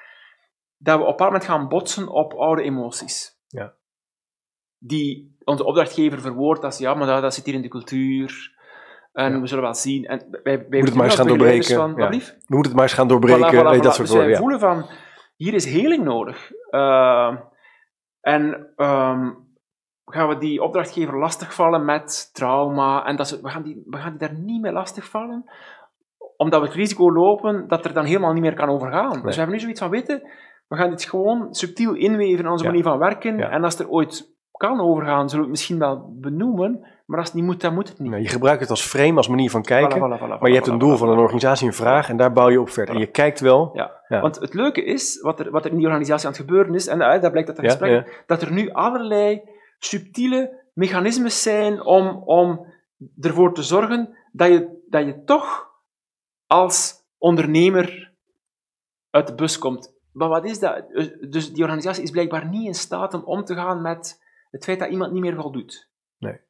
[0.76, 3.38] dat we op een bepaald moment gaan botsen op oude emoties.
[3.46, 3.74] Ja.
[4.78, 8.58] Die onze opdrachtgever verwoordt als, ja, maar dat, dat zit hier in de cultuur,
[9.12, 9.40] en ja.
[9.40, 10.04] we zullen wel zien.
[10.04, 11.76] En wij, wij moet het maar eens gaan doorbreken.
[11.76, 12.08] Van, ja.
[12.08, 13.52] We moeten het maar eens gaan doorbreken.
[13.52, 13.82] Voilà, voilà.
[13.82, 14.86] Dat soort dus wij voelen van,
[15.36, 16.50] hier is heling nodig.
[16.70, 17.36] Uh,
[18.20, 19.49] en um,
[20.10, 23.06] gaan we die opdrachtgever lastigvallen met trauma.
[23.06, 25.50] En dat we, gaan die, we gaan die daar niet mee lastigvallen,
[26.36, 29.12] omdat we het risico lopen dat er dan helemaal niet meer kan overgaan.
[29.12, 29.22] Nee.
[29.22, 30.22] Dus we hebben nu zoiets van, weten,
[30.68, 32.70] we gaan dit gewoon subtiel inweven in onze ja.
[32.70, 33.50] manier van werken.
[33.50, 36.86] En als er ooit kan overgaan, zullen we het misschien wel benoemen.
[37.10, 38.12] Maar als het niet moet, dan moet het niet.
[38.12, 39.98] je gebruikt het als frame, als manier van kijken.
[39.98, 42.32] Voilà, voilà, voilà, maar je hebt een doel van een organisatie, een vraag, en daar
[42.32, 42.94] bouw je op verder.
[42.94, 43.70] En je kijkt wel.
[43.72, 43.90] Ja.
[44.08, 44.20] ja.
[44.20, 46.86] Want het leuke is, wat er, wat er in die organisatie aan het gebeuren is,
[46.86, 49.42] en uh, dat blijkt uit het gesprek, dat er nu allerlei
[49.80, 52.66] subtiele mechanismes zijn om, om
[53.20, 55.70] ervoor te zorgen dat je, dat je toch
[56.46, 58.12] als ondernemer
[59.10, 59.94] uit de bus komt.
[60.12, 60.88] Maar wat is dat?
[61.30, 64.78] Dus die organisatie is blijkbaar niet in staat om om te gaan met het feit
[64.78, 65.88] dat iemand niet meer voldoet.
[66.18, 66.40] Nee.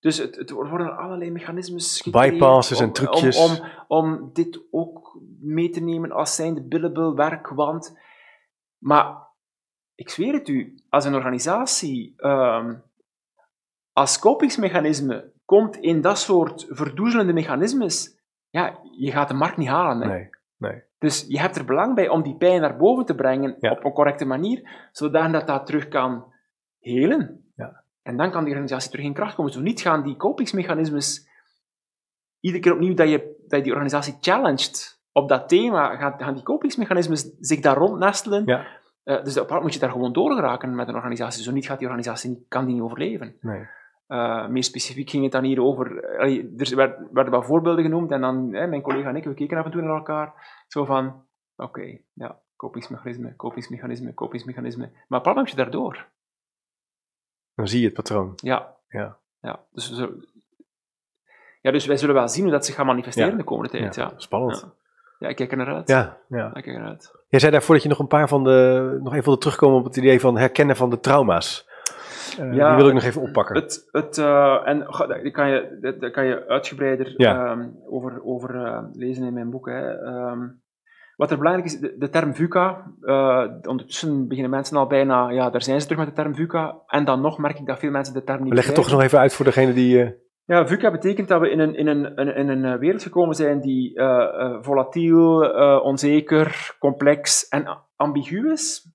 [0.00, 3.36] Dus het, het worden allerlei mechanismes Bypasses en trucjes.
[3.36, 3.50] Om,
[3.88, 7.98] om, om, dit ook mee te nemen als zijnde billable werk, want...
[8.78, 9.28] Maar,
[10.00, 12.82] ik zweer het u, als een organisatie um,
[13.92, 18.18] als kopingsmechanisme komt in dat soort verdoezelende mechanismes,
[18.50, 20.08] ja, je gaat de markt niet halen.
[20.08, 20.14] Hè.
[20.14, 20.82] Nee, nee.
[20.98, 23.92] Dus je hebt er belang bij om die pijn naar boven te brengen op een
[23.92, 26.32] correcte manier, zodat dat terug kan
[26.78, 27.44] helen.
[28.02, 29.52] En dan kan die organisatie terug in kracht komen.
[29.52, 31.28] Zo niet gaan die kopingsmechanismes,
[32.40, 36.34] iedere keer opnieuw dat je, dat je die organisatie challenged op dat thema, gaan, gaan
[36.34, 38.42] die kopingsmechanismes zich daar rondnestelen.
[38.46, 38.78] Ja.
[39.10, 41.42] Uh, dus op moet je daar gewoon doorgeraken met een organisatie.
[41.42, 43.36] Zo niet gaat die organisatie niet, kan die niet overleven.
[43.40, 43.68] Nee.
[44.08, 46.04] Uh, meer specifiek ging het dan hier over.
[46.04, 49.70] Er werden, wat voorbeelden genoemd en dan mijn collega en ik, we keken af en
[49.70, 50.32] toe naar elkaar.
[50.68, 51.06] Zo van:
[51.56, 54.90] oké, okay, ja, kopingsmechanisme, kopingsmechanisme, kopingsmechanisme.
[55.08, 56.08] Maar op moet je daardoor.
[57.54, 58.32] Dan zie je het patroon.
[58.36, 58.76] Ja.
[58.88, 59.18] Ja.
[59.40, 59.64] ja.
[59.72, 60.04] Dus,
[61.60, 63.94] ja, dus wij zullen wel zien hoe dat zich gaat manifesteren de komende tijd.
[63.94, 64.68] Ja, Spannend.
[65.18, 65.28] Ja.
[65.28, 65.88] ik kijk er naar uit.
[65.88, 66.46] Ja, ja.
[66.54, 67.19] Ik kijk eruit.
[67.30, 69.84] Jij zei daarvoor dat je nog een paar van de, nog even wilde terugkomen op
[69.84, 71.68] het idee van herkennen van de trauma's.
[72.40, 73.54] Uh, ja, die wil ik nog even oppakken.
[73.54, 74.78] Het, het, uh, en
[75.08, 77.50] daar kan je, daar kan je uitgebreider ja.
[77.50, 79.66] um, over, over uh, lezen in mijn boek.
[79.66, 79.98] Hè.
[80.00, 80.62] Um,
[81.16, 82.92] wat er belangrijk is, de, de term VUCA,
[83.62, 87.04] ondertussen beginnen mensen al bijna, ja, daar zijn ze terug met de term VUCA, en
[87.04, 89.18] dan nog merk ik dat veel mensen de term niet Leg het toch nog even
[89.18, 90.14] uit voor degene die...
[90.44, 93.60] Ja, VUCA betekent dat we in een, in een, in een eh, wereld gekomen zijn
[93.60, 98.90] die uh, volatiel, onzeker, complex en ambigu is.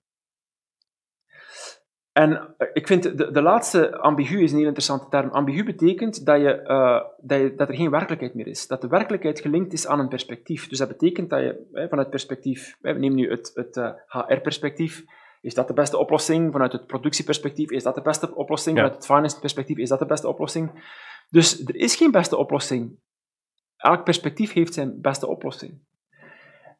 [2.16, 5.30] En ik vind de, de laatste ambigu is een heel interessante term.
[5.30, 8.66] Ambigu betekent dat, je, uh, dat, je, dat er geen werkelijkheid meer is.
[8.66, 10.68] Dat de werkelijkheid gelinkt is aan een perspectief.
[10.68, 13.90] Dus dat betekent dat je hè, vanuit perspectief, hè, we nemen nu het, het uh,
[14.06, 15.04] HR-perspectief,
[15.40, 16.52] is dat de beste oplossing?
[16.52, 18.76] Vanuit het productieperspectief, is dat de beste oplossing?
[18.76, 18.82] Ja.
[18.82, 20.70] Vanuit het finance-perspectief, is dat de beste oplossing?
[21.28, 22.98] Dus er is geen beste oplossing.
[23.76, 25.84] Elk perspectief heeft zijn beste oplossing.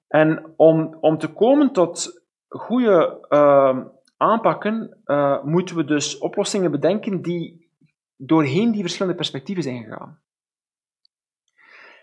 [0.09, 3.85] En om, om te komen tot goede uh,
[4.17, 7.71] aanpakken, uh, moeten we dus oplossingen bedenken die
[8.17, 10.21] doorheen die verschillende perspectieven zijn gegaan.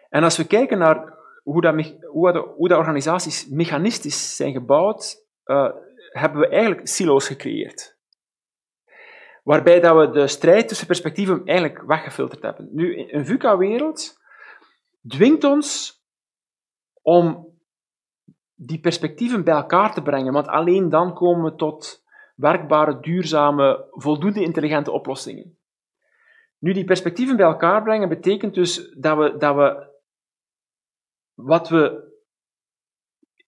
[0.10, 1.14] En als we kijken naar
[1.44, 5.70] hoe dat, hoe dat, hoe organisaties mechanistisch zijn gebouwd, uh,
[6.10, 7.93] hebben we eigenlijk silo's gecreëerd.
[9.44, 12.70] Waarbij dat we de strijd tussen perspectieven eigenlijk weggefilterd hebben.
[12.72, 14.22] Nu, een VUCA-wereld
[15.08, 16.02] dwingt ons
[17.02, 17.52] om
[18.54, 22.04] die perspectieven bij elkaar te brengen, want alleen dan komen we tot
[22.36, 25.58] werkbare, duurzame, voldoende intelligente oplossingen.
[26.58, 29.92] Nu, die perspectieven bij elkaar brengen betekent dus dat we, dat we
[31.34, 32.12] wat we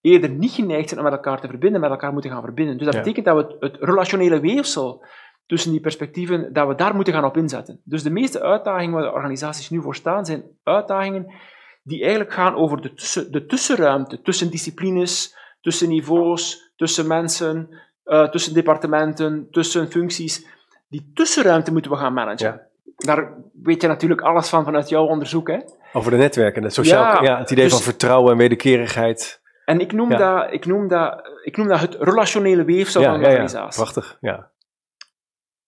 [0.00, 2.76] eerder niet geneigd zijn om met elkaar te verbinden, met elkaar moeten gaan verbinden.
[2.76, 5.04] Dus dat betekent dat we het, het, relationele weefsel
[5.46, 7.80] tussen die perspectieven, dat we daar moeten gaan op inzetten.
[7.84, 11.34] Dus de meeste uitdagingen waar de organisaties nu voor staan, zijn uitdagingen
[11.82, 17.68] die eigenlijk gaan over de, tussen, de tussenruimte tussen disciplines, tussen niveaus, tussen mensen,
[18.04, 20.46] uh, tussen departementen, tussen functies.
[20.88, 22.46] Die tussenruimte moeten we gaan managen.
[22.46, 22.66] Ja.
[22.96, 25.48] Daar weet je natuurlijk alles van vanuit jouw onderzoek.
[25.48, 25.58] Hè?
[25.92, 29.40] Over de netwerken, het, sociaal, ja, ja het idee dus, van vertrouwen en wederkerigheid.
[29.64, 33.24] En ik noem, dat, ik, noem dat, ik noem dat het relationele weefsel van een
[33.24, 33.82] organisatie.
[33.82, 34.50] prachtig, ja.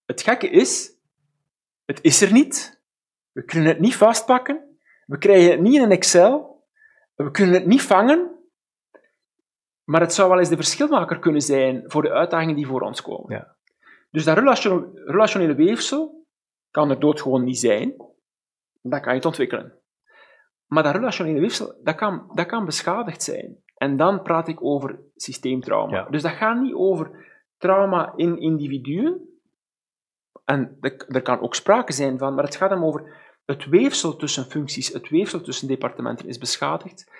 [0.09, 0.97] Het gekke is,
[1.85, 2.83] het is er niet.
[3.33, 4.79] We kunnen het niet vastpakken.
[5.07, 6.67] We krijgen het niet in een Excel.
[7.15, 8.31] We kunnen het niet vangen.
[9.85, 13.03] Maar het zou wel eens de verschilmaker kunnen zijn voor de uitdagingen die voor ons
[13.03, 13.37] komen.
[13.37, 13.57] Ja.
[14.11, 16.27] Dus dat relation- relationele weefsel
[16.71, 17.95] kan er doodgewoon niet zijn.
[18.83, 19.79] Dat kan je het ontwikkelen.
[20.67, 23.63] Maar dat relationele weefsel, dat kan, dat kan beschadigd zijn.
[23.77, 25.97] En dan praat ik over systeemtrauma.
[25.97, 26.09] Ja.
[26.11, 29.28] Dus dat gaat niet over trauma in individuen.
[30.49, 30.77] En
[31.09, 34.93] er kan ook sprake zijn van, maar het gaat hem over het weefsel tussen functies,
[34.93, 37.11] het weefsel tussen departementen is beschadigd.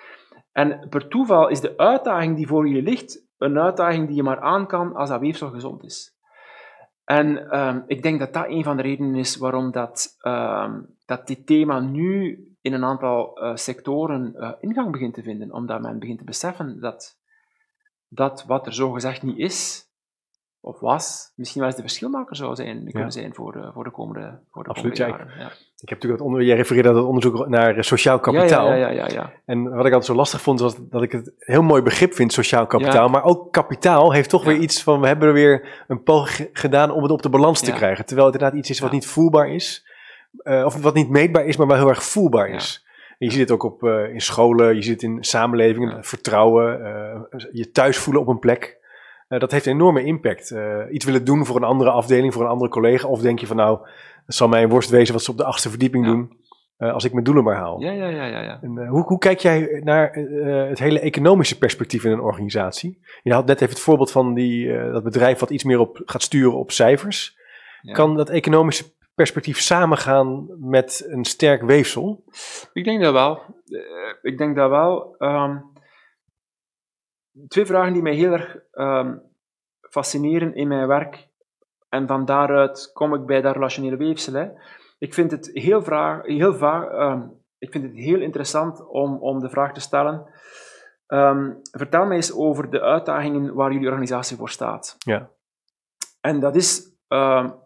[0.51, 4.39] En per toeval is de uitdaging die voor je ligt, een uitdaging die je maar
[4.39, 6.17] aan kan als dat weefsel gezond is.
[7.03, 11.27] En ehm, ik denk dat dat een van de redenen is waarom dat, ehm, dat
[11.27, 15.53] dit thema nu in een aantal eh, sectoren eh, ingang begint te vinden.
[15.53, 17.19] Omdat men begint te beseffen dat,
[18.07, 19.88] dat wat er zogezegd niet is,
[20.61, 23.91] of was, misschien wel eens de verschilmaker zou zijn, kunnen zijn voor, de- voor de
[23.91, 25.25] komende, voor de Absoluut, komende ja.
[25.27, 25.39] jaren.
[25.43, 25.51] Ja.
[25.81, 28.67] Ik heb natuurlijk het onder, jij refereerde aan het onderzoek naar eh, sociaal kapitaal.
[28.67, 29.31] Ja, ja, ja, ja, ja.
[29.45, 32.13] En wat ik altijd zo lastig vond, was dat ik het een heel mooi begrip
[32.13, 33.07] vind, sociaal kapitaal.
[33.09, 36.91] Maar ook kapitaal heeft toch weer iets van, we hebben er weer een poging gedaan
[36.91, 38.05] om het op de balans te krijgen.
[38.05, 39.87] Terwijl het inderdaad iets is wat niet voelbaar is.
[40.43, 42.85] eh, of wat niet meetbaar is, maar wel heel erg voelbaar is.
[43.17, 46.85] En je ziet het ook op, eh, in scholen, je ziet het in samenlevingen, vertrouwen,
[46.85, 48.77] eh, je thuis voelen op een plek.
[49.29, 50.51] Eh, dat heeft een enorme impact.
[50.51, 53.07] Eh, iets willen doen voor een andere afdeling, voor een andere collega.
[53.07, 53.79] Of denk je van nou,
[54.25, 56.11] het zal mij een worst wezen wat ze op de achtste verdieping Ja.
[56.11, 56.37] doen.
[56.77, 57.81] eh, als ik mijn doelen maar haal.
[57.81, 58.59] Ja, ja, ja, ja, ja.
[58.61, 60.11] En, hoe, hoe kijk jij naar
[60.69, 62.99] het hele economische perspectief in een organisatie?
[63.23, 66.21] Je had net even het voorbeeld van die, dat bedrijf wat iets meer op gaat
[66.21, 67.37] sturen op cijfers.
[67.81, 67.93] Ja.
[67.93, 68.83] Kan dat economische
[69.15, 72.23] perspectief samengaan met een sterk weefsel?
[72.73, 73.39] Ik denk dat wel.
[74.21, 75.15] Ik denk dat wel.
[75.17, 75.57] Ehm,
[77.47, 79.17] twee vragen die mij heel erg ehm,
[79.81, 81.27] fascineren in mijn werk.
[81.89, 84.33] En van daaruit kom ik bij dat relationele weefsel.
[84.33, 84.47] Hè.
[84.97, 87.21] Ik vind het heel, vraag, heel, ehm,
[87.57, 90.25] ik vind het heel interessant om, om de vraag te stellen.
[91.07, 94.95] ehm, vertel mij eens over de uitdagingen waar jullie organisatie voor staat.
[94.97, 95.29] Ja.
[96.21, 96.89] En dat is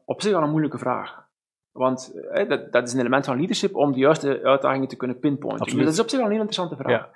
[0.05, 1.23] op zich al een moeilijke vraag.
[1.71, 5.19] Want eh, dat, dat is een element van leadership om de juiste uitdagingen te kunnen
[5.19, 5.65] pinpointen.
[5.65, 6.91] Dus dat is op zich al een heel interessante vraag.
[6.91, 7.09] Ja.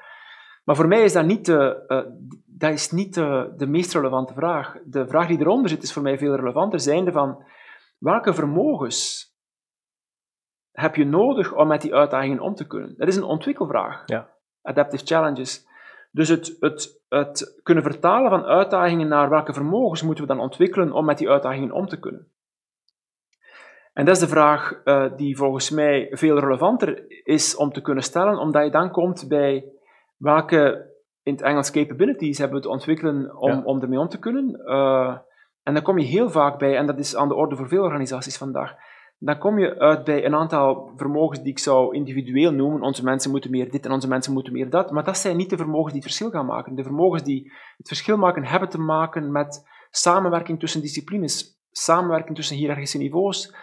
[0.64, 2.02] Maar voor mij is dat niet, de, eh,
[2.58, 4.78] dat is niet de, de meest relevante vraag.
[4.86, 7.44] De vraag die eronder zit is voor mij veel relevanter, zijnde van
[7.98, 9.32] welke vermogens
[10.72, 12.94] heb je nodig om met die uitdagingen om te kunnen?
[12.98, 14.04] Dat is een ontwikkelvraag.
[14.06, 14.30] Ja.
[14.62, 15.66] Adaptive challenges.
[16.12, 20.92] Dus het, het, het kunnen vertalen van uitdagingen naar welke vermogens moeten we dan ontwikkelen
[20.92, 22.32] om met die uitdagingen om te kunnen.
[23.94, 28.04] En dat is de vraag eh, die volgens mij veel relevanter is om te kunnen
[28.04, 29.66] stellen, omdat je dan komt bij
[30.18, 30.92] welke,
[31.28, 33.62] in het Engels, capabilities hebben we te ontwikkelen om, Ja.
[33.64, 34.66] om ermee om te kunnen.
[34.66, 35.18] Eh,
[35.64, 37.84] en dan kom je heel vaak bij, en dat is aan de orde voor veel
[37.84, 38.76] organisaties vandaag,
[39.20, 42.82] dan kom je uit bij een aantal vermogens die ik zou individueel noemen.
[42.82, 44.92] Onze mensen moeten meer dit en onze mensen moeten meer dat.
[44.92, 46.76] Maar dat zijn niet de vermogens die het verschil gaan maken.
[46.76, 52.58] De vermogens die het verschil maken hebben te maken met samenwerking tussen disciplines, samenwerking tussen
[52.58, 53.56] hiërarchische niveaus.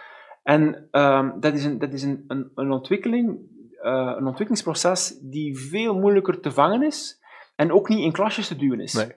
[0.43, 3.39] En ehm, dat is een, dat is een, een, een ontwikkeling,
[3.81, 7.23] eh, een ontwikkelingsproces die veel moeilijker te vangen is
[7.55, 8.93] en ook niet in klasjes te duwen is.
[8.93, 9.11] Nee.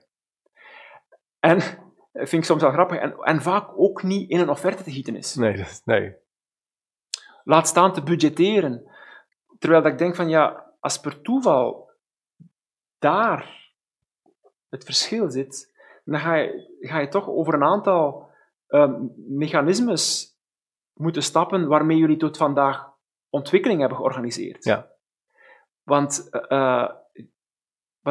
[1.41, 1.61] En
[2.13, 5.17] vind ik soms wel grappig, en, en vaak ook niet in een offerte te gieten
[5.17, 5.35] is.
[5.35, 6.15] Nee, dat- nee.
[7.45, 8.91] Laat staan te budgetteren.
[9.59, 11.91] Terwijl dat ik denk van ja, als per toeval
[12.99, 13.71] daar
[14.69, 15.73] het verschil zit,
[16.05, 18.31] dan ga je, ga je toch over een aantal
[18.67, 20.37] ehm, mechanismes
[20.95, 22.87] moeten stappen waarmee jullie tot vandaag
[23.31, 24.65] ontwikkeling hebben georganiseerd.
[24.65, 24.91] Ja.
[25.83, 26.91] Want eh,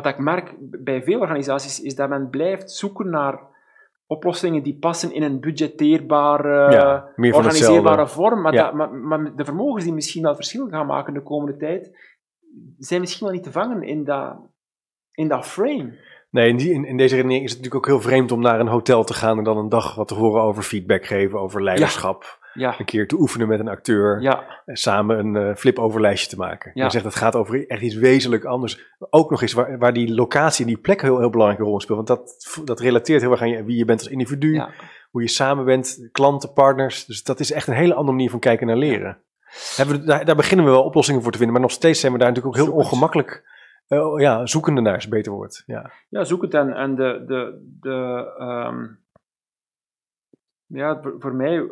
[0.03, 3.39] wat ik merk bij veel organisaties is dat men blijft zoeken naar
[4.07, 8.41] oplossingen die passen in een budgetteerbare, Ja, meer van organiseerbare vorm.
[8.41, 8.63] Maar, Ja.
[8.63, 11.97] dat, maar, maar de vermogens die misschien wel verschil gaan maken de komende tijd,
[12.77, 14.37] zijn misschien wel niet te vangen in dat,
[15.11, 15.97] in dat frame.
[16.29, 18.59] Nee, in, die, in, in deze redenering is het natuurlijk ook heel vreemd om naar
[18.59, 21.63] een hotel te gaan en dan een dag wat te horen over feedback geven, over
[21.63, 22.23] leiderschap.
[22.23, 24.21] Ja, Een keer te oefenen met een acteur.
[24.21, 26.71] ja, en samen een eh, flip-overlijstje te maken.
[26.73, 26.83] Ja.
[26.83, 28.95] Je zegt, het gaat over echt iets wezenlijk anders.
[29.09, 32.07] Ook nog eens waar, waar die locatie en die plek heel, heel belangrijke rol speelt.
[32.07, 34.69] Want dat, dat relateert heel erg aan je, wie je bent als individu, ja.
[35.09, 37.05] hoe je samen bent, klanten, partners.
[37.05, 39.21] Dus dat is echt een hele andere manier van kijken naar leren.
[39.75, 42.17] We, daar, daar beginnen we wel oplossingen voor te vinden, maar nog steeds zijn we
[42.17, 42.91] daar natuurlijk ook heel Zoekend.
[42.91, 43.43] ongemakkelijk,
[43.87, 45.63] eh, ja, zoekende naar is een beter woord.
[45.65, 48.85] Ja, Ja, zoek het en, en de, de, de, ehm,
[50.65, 51.67] ja, voor mij,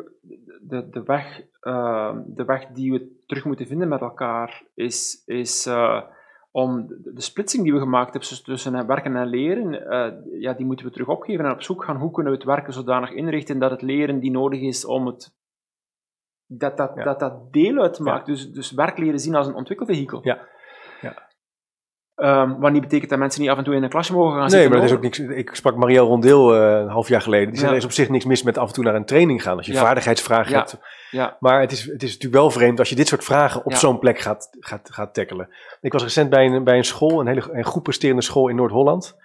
[0.60, 5.66] de, de, weg, ehm, de weg die we terug moeten vinden met elkaar is, is
[5.66, 6.02] eh,
[6.50, 10.86] om de, splitsing die we gemaakt hebben tussen- werken en leren, eh, ja, die moeten
[10.86, 13.70] we terug opgeven en op zoek gaan hoe kunnen we het werken zodanig inrichten dat
[13.70, 15.34] het leren die nodig is om het
[16.48, 17.04] dat dat, Ja.
[17.04, 18.26] dat, dat deel uitmaakt.
[18.26, 20.20] Dus, dus werk leren zien als een ontwikkelvehikel.
[20.22, 20.48] Ja.
[21.00, 21.25] Ja.
[22.16, 24.50] Um, wat niet betekent dat mensen niet af en toe in een klasje mogen gaan
[24.50, 24.58] zitten.
[24.58, 25.18] Nee, maar dat is ook niks.
[25.18, 27.50] Ik sprak Marielle Rondeel uh, een half jaar geleden.
[27.50, 29.42] Die zei: er is op zich niks mis met af en toe naar een training
[29.42, 29.56] gaan.
[29.56, 30.58] Als je vaardigheidsvragen ja.
[30.58, 30.78] hebt.
[31.10, 31.36] Ja.
[31.40, 33.98] Maar het is, het is natuurlijk wel vreemd als je dit soort vragen op zo'n
[33.98, 35.48] plek gaat, gaat, gaat tackelen.
[35.80, 38.56] Ik was recent bij een, bij een school, een hele een goed presterende school in
[38.56, 39.16] Noord-Holland.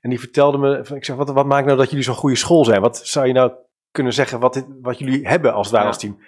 [0.00, 2.64] En die vertelde me: ik zeg, wat, wat maakt nou dat jullie zo'n goede school
[2.64, 2.80] zijn?
[2.80, 3.52] Wat zou je nou
[3.90, 6.18] kunnen zeggen wat, dit, wat jullie hebben als daar als team?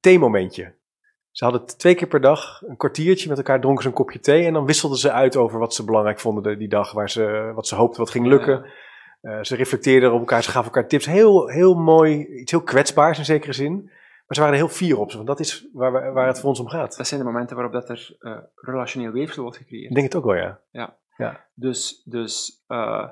[0.00, 0.74] Theemomentje.
[1.32, 4.46] Ze hadden twee keer per dag een kwartiertje met elkaar, dronken ze een kopje thee
[4.46, 7.66] en dan wisselden ze uit over wat ze belangrijk vonden die dag, waar ze, wat
[7.66, 8.64] ze hoopten wat ging lukken.
[9.22, 11.06] Uh, ze reflecteerden op elkaar, ze gaven elkaar tips.
[11.06, 13.82] Heel, heel mooi, iets heel kwetsbaars in zekere zin.
[14.26, 16.60] Maar ze waren er heel fier op, want dat is waar, waar het voor ons
[16.60, 16.96] om gaat.
[16.96, 19.88] Dat zijn de momenten waarop dat er uh, relationeel weefsel wordt gecreëerd.
[19.88, 20.60] Ik denk het ook wel, ja.
[20.70, 20.96] Ja.
[21.16, 21.44] ja.
[21.54, 23.08] Dus, dus uh,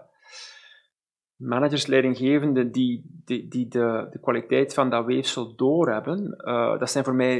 [1.40, 7.04] managers, leidinggevenden die, die, die de, de kwaliteit van dat weefsel doorhebben, uh, dat zijn
[7.04, 7.36] voor mij,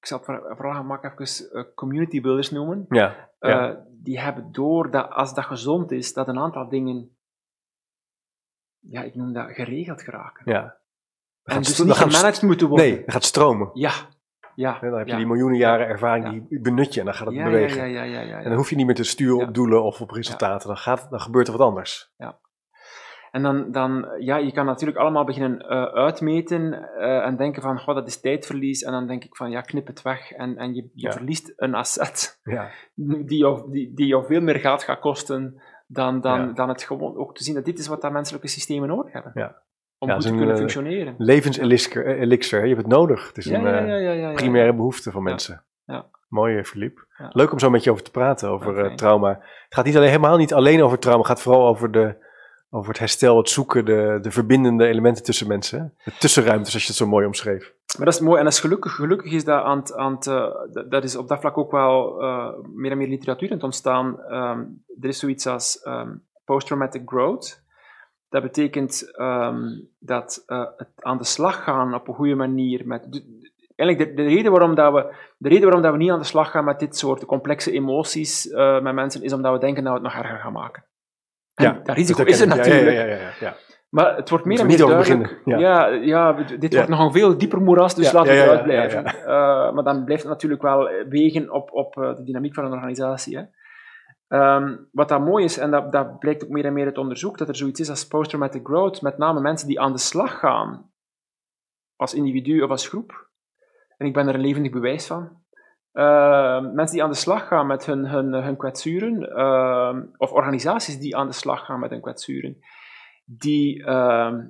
[0.00, 3.70] ik zal het vooral gemakkelijk even uh, community builders noemen, ja, ja.
[3.70, 7.16] Uh, die hebben door dat als dat gezond is, dat een aantal dingen,
[8.78, 10.52] ja, ik noem dat geregeld geraken.
[10.52, 10.80] Ja.
[11.42, 12.86] En dus niet gemanaged moeten worden.
[12.86, 13.70] Nee, het gaat stromen.
[13.72, 13.92] Ja.
[14.54, 15.18] Ja, dan heb je ja.
[15.18, 17.76] die miljoenen jaren ervaring, die benut je en dan gaat het ja, bewegen.
[17.76, 20.00] Ja, ja, ja, ja, En dan hoef je niet meer te sturen op doelen of
[20.00, 20.68] op resultaten.
[20.68, 22.12] Dan, gaat, dan gebeurt er wat anders.
[22.16, 22.38] Ja.
[23.32, 26.62] En dan, dan, ja, je kan natuurlijk allemaal beginnen uh, uitmeten
[26.98, 28.82] uh, en denken van, goh, dat is tijdverlies.
[28.82, 30.32] En dan denk ik van, ja, knip het weg.
[30.32, 31.12] En, en je, je Ja.
[31.12, 32.70] verliest een asset Ja.
[33.28, 36.52] die jou, die, die jou veel meer geld gaat kosten dan, dan, Ja.
[36.52, 39.30] dan het gewoon ook te zien dat dit is wat dat menselijke systemen nodig hebben.
[39.34, 39.62] Ja.
[39.98, 41.14] Om goed te kunnen eh, functioneren.
[41.18, 42.22] Levenselixer, eh,
[42.62, 43.26] je hebt het nodig.
[43.26, 45.64] Het is een eh, primaire behoefte van mensen.
[45.84, 46.06] Ja.
[46.28, 46.90] Mooi, eh.
[47.18, 47.30] Ja.
[47.32, 49.28] Leuk om zo met je over te praten, over eh, trauma.
[49.28, 52.16] Het gaat niet alleen, helemaal niet alleen over trauma, het gaat vooral over, de,
[52.74, 55.94] over het herstel, het zoeken, de, de verbindende elementen tussen mensen.
[56.04, 57.72] De tussenruimtes, zoals je het zo mooi omschreef.
[57.96, 60.50] Maar dat is mooi en dat is gelukkig, gelukkig is dat aan aan eh,
[60.88, 64.22] dat- is op dat vlak ook wel eh, meer en meer literatuur aan het ontstaan.
[64.22, 64.64] Ehm,
[65.00, 66.14] er is zoiets als ehm,
[66.44, 67.62] post-traumatic growth.
[68.28, 69.60] Dat betekent ehm,
[69.98, 73.22] dat eh, het aan de slag gaan op een goede manier met.
[73.76, 76.24] Eigenlijk de, de, reden waarom dat we, de reden waarom dat we niet aan de
[76.24, 78.46] slag gaan met dit soort complexe emoties
[78.82, 80.84] met mensen, is omdat we denken dat we het nog erger gaan maken.
[81.54, 82.96] En dat risico is er natuurlijk.
[82.96, 83.54] Ja, ja, ja, ja, ja.
[83.88, 85.40] Maar het wordt meer en meer duidelijk.
[85.44, 86.76] Ja, ja, dit Ja.
[86.76, 88.88] wordt nog een veel dieper moeras, dus Ja, laten we ja, ja, eruit ja, ja,
[88.88, 89.20] blijven.
[89.20, 92.72] Eh, maar dan blijft het natuurlijk wel wegen op, op eh, de dynamiek van een
[92.72, 93.36] organisatie.
[93.36, 93.44] Hè.
[94.28, 97.38] Ehm, wat dat mooi is, en dat, dat blijkt ook meer en meer uit onderzoek,
[97.38, 100.90] dat er zoiets is als post-traumatic growth, met name mensen die aan de slag gaan,
[101.96, 103.30] als individu of als groep.
[103.96, 105.41] En ik ben er een levendig bewijs van.
[105.92, 110.98] Ehm, mensen die aan de slag gaan met hun, hun, hun kwetsuren, ehm, of organisaties
[110.98, 112.58] die aan de slag gaan met hun kwetsuren,
[113.24, 114.46] die, ehm,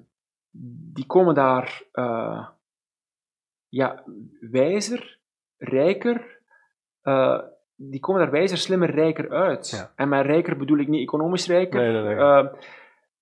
[0.92, 2.48] die komen daar eh,
[3.68, 4.02] ja,
[4.40, 5.18] wijzer,
[5.56, 6.40] rijker,
[7.00, 7.38] eh,
[7.74, 9.70] die komen daar wijzer, slimmer, rijker uit.
[9.70, 9.92] Ja.
[9.96, 12.48] En met rijker bedoel ik niet economisch rijker, Nee, nee, nee.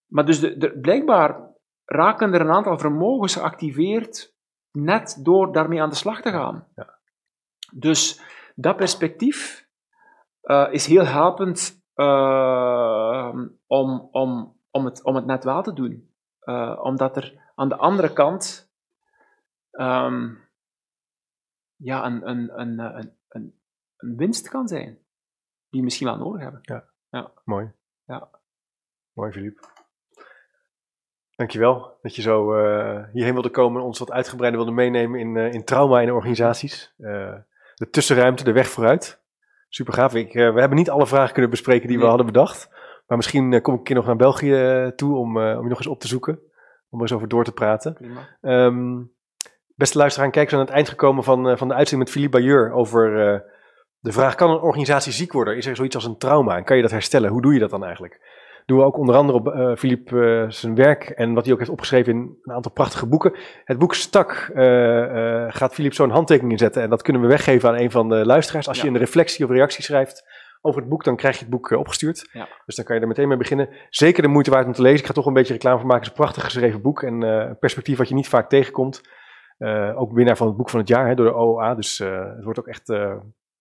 [0.06, 1.48] maar dus de, de- blijkbaar
[1.84, 4.34] raken er een aantal vermogens geactiveerd
[4.72, 6.66] net door daarmee aan de slag te gaan.
[6.74, 6.98] Ja.
[7.72, 8.20] Dus
[8.54, 9.68] dat perspectief
[10.40, 13.34] eh, is heel helpend eh,
[13.66, 16.14] om, om, om, het, om het net wel te doen.
[16.40, 18.70] Eh, omdat er aan de andere kant
[19.70, 20.34] ehm,
[21.76, 23.60] ja, een, een, een, een, een,
[23.96, 24.98] een winst kan zijn,
[25.68, 26.60] die we misschien wel nodig hebben.
[27.44, 27.72] Mooi.
[28.04, 28.28] Ja.
[29.12, 29.68] Mooi, Philippe.
[31.36, 32.54] Dankjewel dat je zo
[33.12, 36.94] hierheen wilde komen en ons wat uitgebreider wilde meenemen in, in trauma in organisaties.
[37.80, 39.22] De tussenruimte, de weg vooruit.
[39.68, 40.14] Super gaaf.
[40.14, 42.68] Ik, eh, we hebben niet alle vragen kunnen bespreken die we hadden bedacht.
[43.06, 45.68] Maar misschien eh, kom ik een keer nog naar België eh, toe om, om je
[45.68, 46.38] nog eens op te zoeken.
[46.90, 47.96] Om er eens over door te praten.
[48.40, 49.02] Ehm,
[49.74, 52.10] beste luisteraar en kijkers, we zijn aan het eind gekomen van, van de uitzending met
[52.10, 53.10] Philippe Bayeur over
[53.98, 55.56] de vraag: kan een organisatie ziek worden?
[55.56, 57.30] Is er zoiets als een trauma en kan je dat herstellen?
[57.30, 58.20] Hoe doe je dat dan eigenlijk?
[58.66, 61.58] Doen we ook onder andere op eh Philippe eh, zijn werk en wat hij ook
[61.58, 63.34] heeft opgeschreven in een aantal prachtige boeken.
[63.64, 67.28] Het boek Stak eh, eh, gaat Philippe zo'n handtekening in zetten en dat kunnen we
[67.28, 68.68] weggeven aan een van de luisteraars.
[68.68, 70.24] Als je een reflectie of reactie schrijft
[70.62, 72.28] over het boek, dan krijg je het boek eh, opgestuurd.
[72.32, 72.48] Ja.
[72.66, 73.68] Dus dan kan je er meteen mee beginnen.
[73.90, 74.98] Zeker de moeite waard om te lezen.
[74.98, 76.02] Ik ga toch een beetje reclame voor maken.
[76.02, 79.00] Het is een prachtig geschreven boek en eh, een perspectief wat je niet vaak tegenkomt.
[79.60, 81.74] Eh, ook winnaar van het boek van het jaar hè, door de OOA.
[81.74, 83.16] Dus eh, het wordt ook echt eh,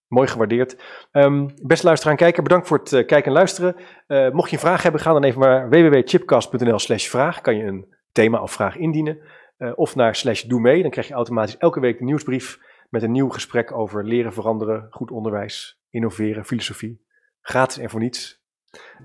[0.09, 0.77] mooi gewaardeerd.
[1.11, 3.75] Ehm beste luisteraar en kijker, bedankt voor het eh, kijken en luisteren.
[4.07, 7.41] Eh, mocht je een vraag hebben, ga dan even naar www.chipcast.nl slash vraag.
[7.41, 9.19] Kan je een thema of vraag indienen.
[9.57, 10.81] Eh, of naar slash doe mee.
[10.81, 14.87] Dan krijg je automatisch elke week de nieuwsbrief met een nieuw gesprek over leren, veranderen,
[14.91, 17.01] goed onderwijs, innoveren, filosofie.
[17.41, 18.41] Gratis en voor niets.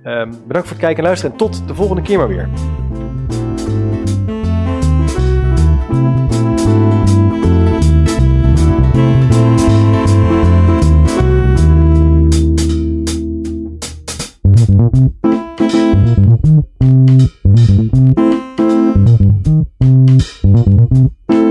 [0.02, 2.48] Ehm, bedankt voor het kijken en luisteren en tot de volgende keer maar weer.
[14.94, 15.24] Thank
[21.30, 21.43] you.